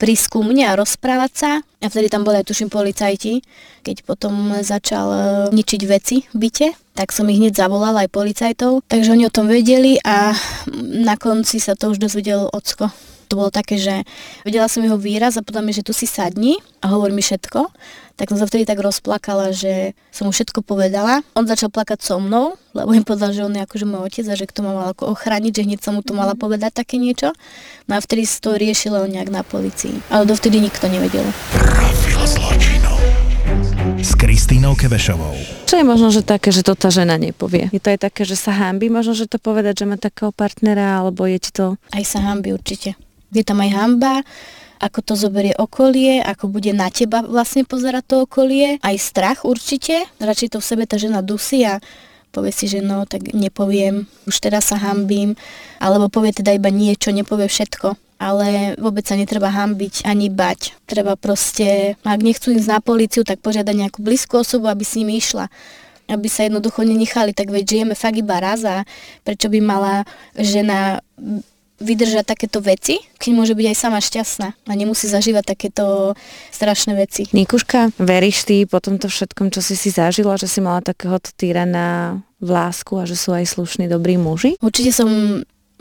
prísť 0.00 0.34
ku 0.34 0.40
mne 0.42 0.66
a 0.66 0.78
rozprávať 0.78 1.32
sa. 1.32 1.50
A 1.82 1.86
vtedy 1.86 2.08
tam 2.08 2.22
boli 2.26 2.40
aj 2.40 2.48
tuším 2.48 2.70
policajti. 2.70 3.42
Keď 3.82 4.06
potom 4.06 4.54
začal 4.62 5.06
e, 5.10 5.20
ničiť 5.54 5.80
veci 5.86 6.22
v 6.30 6.36
byte, 6.48 6.68
tak 6.94 7.10
som 7.10 7.26
ich 7.30 7.38
hneď 7.38 7.54
zavolala 7.54 8.06
aj 8.06 8.10
policajtov. 8.10 8.86
Takže 8.86 9.12
oni 9.14 9.26
o 9.26 9.34
tom 9.34 9.46
vedeli 9.50 9.98
a 10.02 10.34
na 10.78 11.14
konci 11.18 11.58
sa 11.58 11.74
to 11.74 11.92
už 11.92 12.02
dozvedel 12.02 12.50
ocko 12.50 13.11
to 13.32 13.40
bolo 13.40 13.48
také, 13.48 13.80
že 13.80 14.04
vedela 14.44 14.68
som 14.68 14.84
jeho 14.84 15.00
výraz 15.00 15.40
a 15.40 15.42
potom 15.42 15.64
mi, 15.64 15.72
že 15.72 15.80
tu 15.80 15.96
si 15.96 16.04
sadni 16.04 16.60
a 16.84 16.92
hovor 16.92 17.08
mi 17.08 17.24
všetko. 17.24 17.72
Tak 18.20 18.28
som 18.28 18.36
sa 18.36 18.44
vtedy 18.44 18.68
tak 18.68 18.76
rozplakala, 18.76 19.56
že 19.56 19.96
som 20.12 20.28
mu 20.28 20.36
všetko 20.36 20.60
povedala. 20.60 21.24
On 21.32 21.48
začal 21.48 21.72
plakať 21.72 22.04
so 22.04 22.20
mnou, 22.20 22.60
lebo 22.76 22.92
mi 22.92 23.00
povedal, 23.00 23.32
že 23.32 23.40
on 23.40 23.56
je 23.56 23.64
akože 23.64 23.88
môj 23.88 24.04
otec 24.04 24.28
a 24.28 24.36
že 24.36 24.44
kto 24.44 24.60
ma 24.60 24.76
mal 24.76 24.86
ako 24.92 25.16
ochrániť, 25.16 25.52
že 25.56 25.64
hneď 25.64 25.80
som 25.80 25.96
mu 25.96 26.04
to 26.04 26.12
mala 26.12 26.36
povedať 26.36 26.76
také 26.76 27.00
niečo. 27.00 27.32
No 27.88 27.96
a 27.96 28.04
vtedy 28.04 28.28
si 28.28 28.36
to 28.44 28.52
riešilo 28.52 29.08
nejak 29.08 29.32
na 29.32 29.40
policii. 29.40 30.12
Ale 30.12 30.28
dovtedy 30.28 30.60
nikto 30.60 30.92
nevedel. 30.92 31.24
Profil 31.56 32.20
zločinov 32.28 33.00
s 33.96 34.12
Kristínou 34.12 34.76
Kevešovou. 34.76 35.64
Čo 35.64 35.80
je 35.80 35.84
možno, 35.88 36.12
že 36.12 36.20
také, 36.20 36.52
že 36.52 36.60
to 36.60 36.76
tá 36.76 36.92
žena 36.92 37.16
nepovie? 37.16 37.72
Je 37.72 37.80
to 37.80 37.96
aj 37.96 38.12
také, 38.12 38.28
že 38.28 38.36
sa 38.36 38.52
hámbi 38.52 38.92
možno, 38.92 39.16
že 39.16 39.24
to 39.24 39.40
povedať, 39.40 39.82
že 39.82 39.88
má 39.88 39.96
takého 39.96 40.36
partnera, 40.36 41.00
alebo 41.00 41.24
je 41.24 41.38
ti 41.40 41.50
to... 41.50 41.80
Aj 41.96 42.04
sa 42.04 42.20
hámbi 42.20 42.52
určite 42.52 42.92
je 43.32 43.44
tam 43.44 43.64
aj 43.64 43.70
hamba, 43.72 44.14
ako 44.82 44.98
to 45.00 45.14
zoberie 45.14 45.54
okolie, 45.54 46.18
ako 46.18 46.50
bude 46.50 46.74
na 46.74 46.90
teba 46.90 47.22
vlastne 47.22 47.62
pozerať 47.62 48.04
to 48.04 48.16
okolie, 48.26 48.82
aj 48.82 48.96
strach 48.98 49.38
určite, 49.46 50.04
radšej 50.18 50.52
to 50.52 50.58
v 50.58 50.68
sebe 50.68 50.84
tá 50.90 50.98
žena 50.98 51.22
dusí 51.22 51.62
a 51.62 51.78
povie 52.34 52.50
si, 52.50 52.66
že 52.66 52.82
no, 52.82 53.06
tak 53.06 53.30
nepoviem, 53.30 54.08
už 54.26 54.36
teraz 54.42 54.72
sa 54.72 54.80
hambím, 54.80 55.38
alebo 55.78 56.08
povie 56.10 56.34
teda 56.34 56.56
iba 56.56 56.72
niečo, 56.72 57.14
nepovie 57.14 57.46
všetko. 57.46 57.94
Ale 58.22 58.78
vôbec 58.78 59.02
sa 59.02 59.18
netreba 59.18 59.50
hambiť 59.50 60.06
ani 60.06 60.30
bať. 60.30 60.78
Treba 60.86 61.18
proste, 61.18 61.98
ak 62.06 62.22
nechcú 62.22 62.54
ísť 62.54 62.70
na 62.70 62.78
políciu, 62.78 63.26
tak 63.26 63.42
požiadať 63.42 63.74
nejakú 63.74 63.98
blízku 63.98 64.38
osobu, 64.38 64.70
aby 64.70 64.86
s 64.86 64.94
nimi 64.94 65.18
išla. 65.18 65.50
Aby 66.06 66.30
sa 66.30 66.46
jednoducho 66.46 66.86
nenechali, 66.86 67.34
tak 67.34 67.50
veď 67.50 67.64
žijeme 67.66 67.94
fakt 67.98 68.14
iba 68.14 68.38
raz 68.38 68.62
a 68.62 68.86
prečo 69.26 69.50
by 69.50 69.58
mala 69.58 70.06
žena 70.38 71.02
vydržať 71.82 72.24
takéto 72.24 72.62
veci, 72.62 73.02
keď 73.18 73.30
môže 73.34 73.54
byť 73.58 73.66
aj 73.68 73.76
sama 73.76 73.98
šťastná 73.98 74.48
a 74.54 74.72
nemusí 74.72 75.10
zažívať 75.10 75.44
takéto 75.58 76.14
strašné 76.54 76.94
veci. 76.94 77.26
Nikuška, 77.34 77.98
veríš 77.98 78.46
ty 78.46 78.64
po 78.64 78.78
tomto 78.78 79.10
všetkom, 79.10 79.50
čo 79.50 79.60
si 79.60 79.74
si 79.74 79.90
zažila, 79.90 80.38
že 80.38 80.46
si 80.46 80.62
mala 80.62 80.80
takéhoto 80.80 81.34
týrana 81.34 82.22
v 82.38 82.48
lásku 82.50 82.94
a 82.98 83.04
že 83.06 83.18
sú 83.18 83.34
aj 83.34 83.50
slušní, 83.50 83.90
dobrí 83.90 84.14
muži? 84.18 84.58
Určite 84.62 84.94
som 84.94 85.10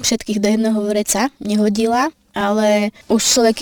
všetkých 0.01 0.41
do 0.41 0.47
jedného 0.49 0.79
vreca 0.81 1.29
nehodila, 1.37 2.09
ale 2.33 2.89
už 3.07 3.21
človek 3.21 3.61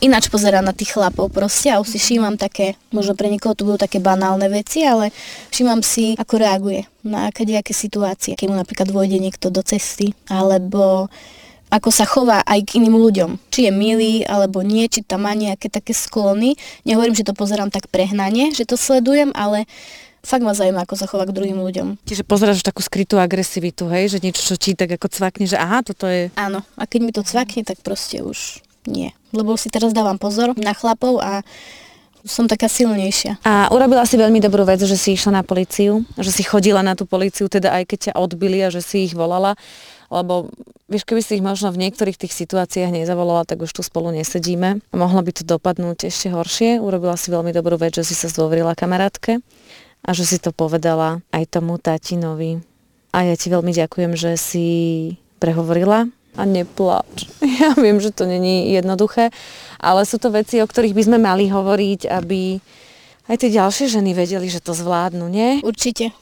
ináč 0.00 0.30
pozerá 0.30 0.62
na 0.62 0.72
tých 0.72 0.94
chlapov 0.94 1.28
proste 1.34 1.68
a 1.68 1.82
už 1.82 1.96
si 1.96 1.98
všímam 1.98 2.38
také, 2.38 2.78
možno 2.94 3.18
pre 3.18 3.26
niekoho 3.26 3.58
to 3.58 3.66
budú 3.66 3.82
také 3.82 3.98
banálne 3.98 4.46
veci, 4.46 4.86
ale 4.86 5.10
všímam 5.50 5.82
si, 5.82 6.16
ako 6.16 6.34
reaguje 6.40 6.86
na 7.04 7.28
aké 7.28 7.44
situácie. 7.74 8.38
Keď 8.38 8.46
mu 8.48 8.56
napríklad 8.56 8.88
vojde 8.88 9.18
niekto 9.18 9.50
do 9.50 9.60
cesty, 9.60 10.14
alebo 10.30 11.10
ako 11.70 11.88
sa 11.94 12.04
chová 12.04 12.42
aj 12.42 12.66
k 12.66 12.82
iným 12.82 12.98
ľuďom. 12.98 13.30
Či 13.48 13.70
je 13.70 13.72
milý 13.72 14.14
alebo 14.26 14.60
nie, 14.60 14.90
či 14.90 15.06
tam 15.06 15.24
má 15.24 15.32
nejaké 15.38 15.70
také 15.70 15.94
sklony. 15.94 16.58
Nehovorím, 16.82 17.14
že 17.14 17.24
to 17.24 17.32
pozerám 17.32 17.70
tak 17.70 17.86
prehnane, 17.86 18.50
že 18.50 18.66
to 18.66 18.74
sledujem, 18.74 19.30
ale 19.38 19.70
fakt 20.20 20.44
ma 20.44 20.52
zaujíma, 20.52 20.84
ako 20.84 20.94
sa 20.98 21.06
chová 21.08 21.24
k 21.24 21.32
druhým 21.32 21.62
ľuďom. 21.62 22.02
Čiže 22.04 22.26
pozeráš 22.26 22.66
takú 22.66 22.82
skrytú 22.84 23.16
agresivitu, 23.16 23.88
hej? 23.88 24.12
Že 24.12 24.18
niečo, 24.20 24.42
čo 24.42 24.54
ti 24.58 24.76
tak 24.76 24.92
ako 24.98 25.08
cvakne, 25.08 25.46
že 25.48 25.56
aha, 25.56 25.80
toto 25.80 26.04
je... 26.10 26.28
Áno, 26.36 26.60
a 26.76 26.84
keď 26.84 27.00
mi 27.00 27.12
to 27.14 27.24
cvakne, 27.24 27.64
tak 27.64 27.80
proste 27.80 28.20
už 28.20 28.60
nie. 28.84 29.14
Lebo 29.30 29.54
si 29.54 29.72
teraz 29.72 29.94
dávam 29.94 30.18
pozor 30.20 30.52
na 30.58 30.74
chlapov 30.74 31.22
a 31.22 31.40
som 32.20 32.44
taká 32.44 32.68
silnejšia. 32.68 33.40
A 33.48 33.72
urobila 33.72 34.04
si 34.04 34.20
veľmi 34.20 34.44
dobrú 34.44 34.68
vec, 34.68 34.84
že 34.84 34.96
si 34.98 35.16
išla 35.16 35.40
na 35.40 35.44
policiu, 35.44 36.04
že 36.20 36.28
si 36.28 36.44
chodila 36.44 36.84
na 36.84 36.92
tú 36.92 37.08
policiu, 37.08 37.48
teda 37.48 37.72
aj 37.80 37.84
keď 37.88 37.98
ťa 38.10 38.18
odbili 38.20 38.60
a 38.60 38.68
že 38.68 38.84
si 38.84 39.08
ich 39.08 39.16
volala 39.16 39.56
lebo 40.10 40.50
vieš, 40.90 41.06
keby 41.06 41.22
si 41.22 41.38
ich 41.38 41.44
možno 41.46 41.70
v 41.70 41.86
niektorých 41.86 42.18
tých 42.18 42.34
situáciách 42.34 42.90
nezavolala, 42.90 43.46
tak 43.46 43.62
už 43.62 43.70
tu 43.70 43.86
spolu 43.86 44.10
nesedíme. 44.10 44.82
Mohlo 44.90 45.22
by 45.22 45.32
to 45.32 45.42
dopadnúť 45.46 46.10
ešte 46.10 46.34
horšie. 46.34 46.82
Urobila 46.82 47.14
si 47.14 47.30
veľmi 47.30 47.54
dobrú 47.54 47.78
vec, 47.78 47.94
že 47.94 48.02
si 48.02 48.18
sa 48.18 48.26
zdôverila 48.26 48.74
kamarátke 48.74 49.38
a 50.02 50.10
že 50.10 50.26
si 50.26 50.42
to 50.42 50.50
povedala 50.50 51.22
aj 51.30 51.46
tomu 51.54 51.78
tatinovi. 51.78 52.58
A 53.14 53.26
ja 53.26 53.34
ti 53.38 53.50
veľmi 53.50 53.70
ďakujem, 53.70 54.18
že 54.18 54.34
si 54.34 54.68
prehovorila 55.38 56.10
a 56.34 56.42
nepláč. 56.42 57.30
Ja 57.60 57.76
viem, 57.76 58.00
že 58.00 58.08
to 58.08 58.24
není 58.24 58.72
jednoduché, 58.72 59.28
ale 59.76 60.08
sú 60.08 60.16
to 60.16 60.32
veci, 60.32 60.64
o 60.64 60.66
ktorých 60.66 60.96
by 60.96 61.02
sme 61.04 61.18
mali 61.20 61.52
hovoriť, 61.52 62.08
aby 62.08 62.56
aj 63.28 63.36
tie 63.36 63.50
ďalšie 63.52 64.00
ženy 64.00 64.16
vedeli, 64.16 64.48
že 64.48 64.64
to 64.64 64.72
zvládnu, 64.72 65.28
nie? 65.28 65.60
Určite. 65.60 66.16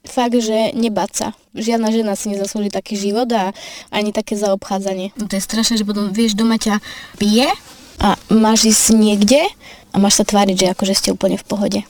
Fakt, 0.00 0.32
že 0.32 0.72
nebáť 0.72 1.10
sa. 1.12 1.28
Žiadna 1.52 1.92
žena 1.92 2.12
si 2.16 2.32
nezaslúži 2.32 2.72
taký 2.72 2.96
život 2.96 3.28
a 3.36 3.52
ani 3.92 4.16
také 4.16 4.32
zaobchádzanie. 4.34 5.12
No 5.20 5.28
to 5.28 5.36
je 5.36 5.44
strašné, 5.44 5.76
že 5.76 5.84
potom, 5.84 6.08
vieš, 6.08 6.32
doma 6.32 6.56
ťa 6.56 6.80
pije 7.20 7.52
a 8.00 8.16
máš 8.32 8.72
ísť 8.72 8.96
niekde 8.96 9.44
a 9.92 9.96
máš 10.00 10.22
sa 10.22 10.24
tváriť, 10.24 10.56
že 10.56 10.66
akože 10.72 10.94
ste 10.96 11.08
úplne 11.12 11.36
v 11.36 11.44
pohode. 11.44 11.80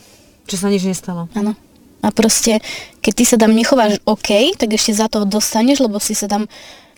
Že 0.50 0.56
sa 0.58 0.68
nič 0.74 0.82
nestalo. 0.82 1.30
Áno. 1.38 1.54
A 2.00 2.08
proste, 2.10 2.58
keď 3.04 3.12
ty 3.14 3.24
sa 3.28 3.36
tam 3.36 3.52
nechováš 3.52 4.00
OK, 4.08 4.56
tak 4.56 4.72
ešte 4.72 4.96
za 4.96 5.06
to 5.06 5.28
dostaneš, 5.28 5.84
lebo 5.84 6.00
si 6.00 6.16
sa 6.16 6.26
tam 6.26 6.48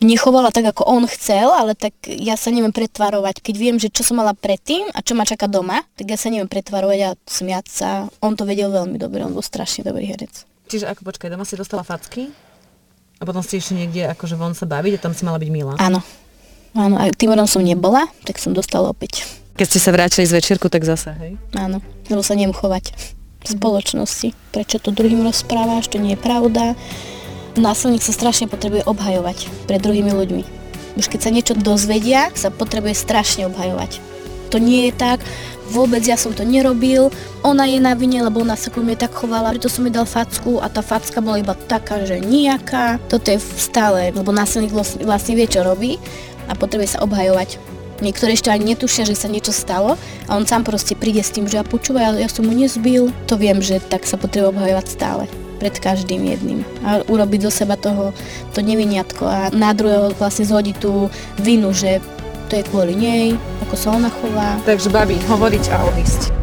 nechovala 0.03 0.55
tak, 0.55 0.71
ako 0.71 0.87
on 0.87 1.05
chcel, 1.11 1.51
ale 1.51 1.75
tak 1.75 1.95
ja 2.07 2.39
sa 2.39 2.55
neviem 2.55 2.75
pretvarovať. 2.75 3.43
Keď 3.43 3.55
viem, 3.59 3.77
že 3.83 3.91
čo 3.91 4.07
som 4.07 4.23
mala 4.23 4.35
predtým 4.35 4.91
a 4.95 5.03
čo 5.03 5.19
ma 5.19 5.27
čaká 5.27 5.51
doma, 5.51 5.83
tak 5.99 6.11
ja 6.11 6.19
sa 6.19 6.31
neviem 6.31 6.51
pretvarovať 6.51 6.99
a 7.03 7.11
smiať 7.27 7.67
sa. 7.67 7.89
On 8.23 8.35
to 8.39 8.47
vedel 8.47 8.71
veľmi 8.71 8.99
dobre, 8.99 9.23
on 9.27 9.35
bol 9.35 9.43
strašne 9.43 9.87
dobrý 9.87 10.07
herec. 10.11 10.47
Čiže 10.73 10.89
ako 10.89 11.05
počkaj, 11.05 11.29
doma 11.29 11.45
si 11.45 11.53
dostala 11.53 11.85
facky 11.85 12.33
a 13.21 13.29
potom 13.29 13.45
si 13.45 13.61
išli 13.61 13.85
niekde 13.85 14.09
akože 14.17 14.41
von 14.41 14.57
sa 14.57 14.65
baviť 14.65 14.97
a 14.97 15.03
tam 15.05 15.13
si 15.13 15.21
mala 15.29 15.37
byť 15.37 15.51
milá. 15.53 15.77
Áno. 15.77 16.01
Áno, 16.73 16.97
a 16.97 17.13
tým 17.13 17.29
rodom 17.29 17.45
som 17.45 17.61
nebola, 17.61 18.09
tak 18.25 18.41
som 18.41 18.57
dostala 18.57 18.89
opäť. 18.89 19.29
Keď 19.61 19.67
ste 19.69 19.85
sa 19.85 19.93
vrátili 19.93 20.25
z 20.25 20.33
večierku, 20.41 20.73
tak 20.73 20.89
zase. 20.89 21.13
Hej. 21.21 21.37
Áno, 21.53 21.85
lebo 22.09 22.25
sa 22.25 22.33
neviem 22.33 22.57
chovať 22.57 22.97
v 23.45 23.47
spoločnosti. 23.53 24.33
Prečo 24.49 24.81
to 24.81 24.97
druhým 24.97 25.21
rozprávaš, 25.21 25.93
to 25.93 26.01
nie 26.01 26.17
je 26.17 26.25
pravda. 26.25 26.73
Násilník 27.61 28.01
sa 28.01 28.17
strašne 28.17 28.49
potrebuje 28.49 28.89
obhajovať 28.89 29.69
pred 29.69 29.77
druhými 29.77 30.09
ľuďmi. 30.09 30.43
Už 30.97 31.13
keď 31.13 31.21
sa 31.21 31.29
niečo 31.29 31.53
dozvedia, 31.53 32.33
sa 32.33 32.49
potrebuje 32.49 32.97
strašne 32.97 33.45
obhajovať. 33.45 34.01
To 34.53 34.61
nie 34.61 34.89
je 34.89 34.93
tak, 34.93 35.25
vôbec 35.73 36.05
ja 36.05 36.21
som 36.21 36.37
to 36.37 36.45
nerobil, 36.45 37.09
ona 37.41 37.65
je 37.65 37.81
na 37.81 37.97
vine, 37.97 38.21
lebo 38.21 38.45
ona 38.45 38.53
sa 38.53 38.69
ku 38.69 38.85
mne 38.85 39.01
tak 39.01 39.17
chovala, 39.17 39.57
preto 39.57 39.73
som 39.73 39.89
jej 39.89 39.97
dal 39.97 40.05
facku 40.05 40.61
a 40.61 40.69
tá 40.69 40.85
facka 40.85 41.25
bola 41.25 41.41
iba 41.41 41.57
taká, 41.57 42.05
že 42.05 42.21
nejaká. 42.21 43.01
Toto 43.09 43.33
je 43.33 43.41
stále, 43.41 44.13
lebo 44.13 44.29
násilník 44.29 44.77
vlastne 44.77 45.33
vie, 45.33 45.49
čo 45.49 45.65
robí 45.65 45.97
a 46.47 46.53
potrebuje 46.53 47.01
sa 47.01 47.03
obhajovať. 47.03 47.57
Niektorí 48.03 48.35
ešte 48.35 48.51
ani 48.51 48.75
netušia, 48.75 49.07
že 49.07 49.15
sa 49.15 49.31
niečo 49.31 49.55
stalo 49.55 49.95
a 50.27 50.31
on 50.35 50.45
sám 50.45 50.67
proste 50.67 50.99
príde 50.99 51.23
s 51.23 51.31
tým, 51.31 51.47
že 51.47 51.63
ja 51.63 51.65
počúvaj, 51.65 52.03
ja, 52.03 52.27
ja 52.27 52.29
som 52.29 52.45
mu 52.45 52.53
nezbil. 52.53 53.15
To 53.31 53.39
viem, 53.39 53.63
že 53.63 53.79
tak 53.79 54.05
sa 54.05 54.19
potrebuje 54.19 54.51
obhajovať 54.53 54.87
stále 54.91 55.25
pred 55.63 55.79
každým 55.79 56.27
jedným 56.27 56.67
a 56.83 57.07
urobiť 57.07 57.47
zo 57.47 57.63
seba 57.63 57.79
toho 57.79 58.11
to 58.51 58.67
neviniatko 58.67 59.23
a 59.23 59.41
na 59.55 59.71
druhého 59.71 60.11
vlastne 60.19 60.43
zhodiť 60.43 60.77
tú 60.83 61.07
vinu, 61.39 61.71
že 61.71 62.03
to 62.53 62.61
je 62.61 62.69
kvôli 62.69 62.93
nej, 62.93 63.33
ako 63.65 63.75
sa 63.81 63.97
ona 63.97 64.13
chová. 64.13 64.61
Takže 64.69 64.93
babi, 64.93 65.17
hovoriť 65.25 65.65
a 65.73 65.89
odísť. 65.89 66.43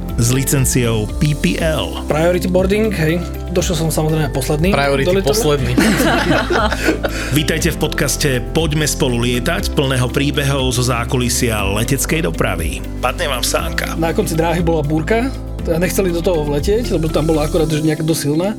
s 0.21 0.29
licenciou 0.29 1.09
PPL. 1.17 2.05
Priority 2.05 2.45
boarding, 2.45 2.93
hej. 2.93 3.17
Došiel 3.57 3.73
som 3.73 3.89
samozrejme 3.89 4.29
posledný. 4.29 4.69
Priority 4.69 5.25
posledný. 5.25 5.73
Vítajte 7.37 7.73
v 7.73 7.77
podcaste 7.81 8.29
Poďme 8.53 8.85
spolu 8.85 9.17
lietať, 9.25 9.73
plného 9.73 10.05
príbehov 10.13 10.77
zo 10.77 10.85
zákulisia 10.85 11.65
leteckej 11.73 12.29
dopravy. 12.29 12.85
Padne 13.01 13.33
vám 13.33 13.41
sánka. 13.41 13.97
Na 13.97 14.13
konci 14.13 14.37
dráhy 14.37 14.61
bola 14.61 14.85
búrka, 14.85 15.33
nechceli 15.65 16.13
do 16.13 16.21
toho 16.21 16.45
vletieť, 16.45 16.93
lebo 16.93 17.09
tam 17.09 17.25
bola 17.25 17.49
akorát 17.49 17.65
že 17.65 17.81
nejaká 17.81 18.05
dosť 18.05 18.21
silná. 18.21 18.53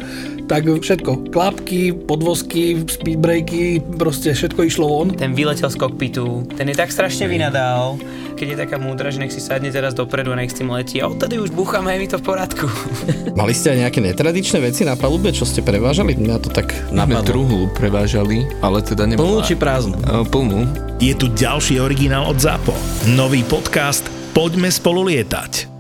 Tak 0.51 0.67
všetko, 0.67 1.31
klapky, 1.31 1.95
podvozky, 1.95 2.83
speedbreaky, 2.85 3.79
proste 3.97 4.35
všetko 4.35 4.67
išlo 4.67 4.85
von. 4.91 5.09
Ten 5.15 5.33
vyletel 5.33 5.71
z 5.71 5.79
kokpitu, 5.79 6.45
ten 6.59 6.67
je 6.67 6.77
tak 6.77 6.91
strašne 6.91 7.31
vynadal, 7.31 8.03
keď 8.35 8.47
je 8.49 8.57
taká 8.67 8.77
múdra, 8.81 9.13
že 9.13 9.21
nech 9.21 9.33
si 9.33 9.41
sadne 9.41 9.69
teraz 9.69 9.93
dopredu 9.93 10.33
a 10.33 10.37
nech 10.37 10.51
s 10.53 10.59
tým 10.59 10.73
letí 10.73 10.99
a 11.01 11.09
odtedy 11.09 11.39
už 11.39 11.53
búchame, 11.53 11.93
je 11.95 11.99
mi 12.03 12.09
to 12.09 12.19
v 12.19 12.25
poriadku. 12.25 12.67
Mali 13.41 13.53
ste 13.57 13.77
aj 13.77 13.79
nejaké 13.89 14.01
netradičné 14.03 14.59
veci 14.61 14.83
na 14.85 14.97
palube, 14.97 15.31
čo 15.31 15.49
ste 15.49 15.65
prevážali? 15.65 16.17
Mňa 16.19 16.37
to 16.43 16.51
tak 16.53 16.73
napadlo. 16.93 17.25
druhú 17.25 17.59
prevážali, 17.73 18.45
ale 18.61 18.85
teda 18.85 19.09
Plnú 19.09 19.41
nebola... 19.41 19.47
či 19.47 19.55
prázdnu? 19.57 19.97
E, 19.97 20.25
Plnú. 20.29 20.61
Je 21.01 21.15
tu 21.17 21.31
ďalší 21.33 21.81
originál 21.81 22.29
od 22.29 22.39
ZAPO. 22.39 22.75
Nový 23.15 23.43
podcast 23.47 24.07
Poďme 24.33 24.73
spolu 24.73 25.13
lietať. 25.13 25.72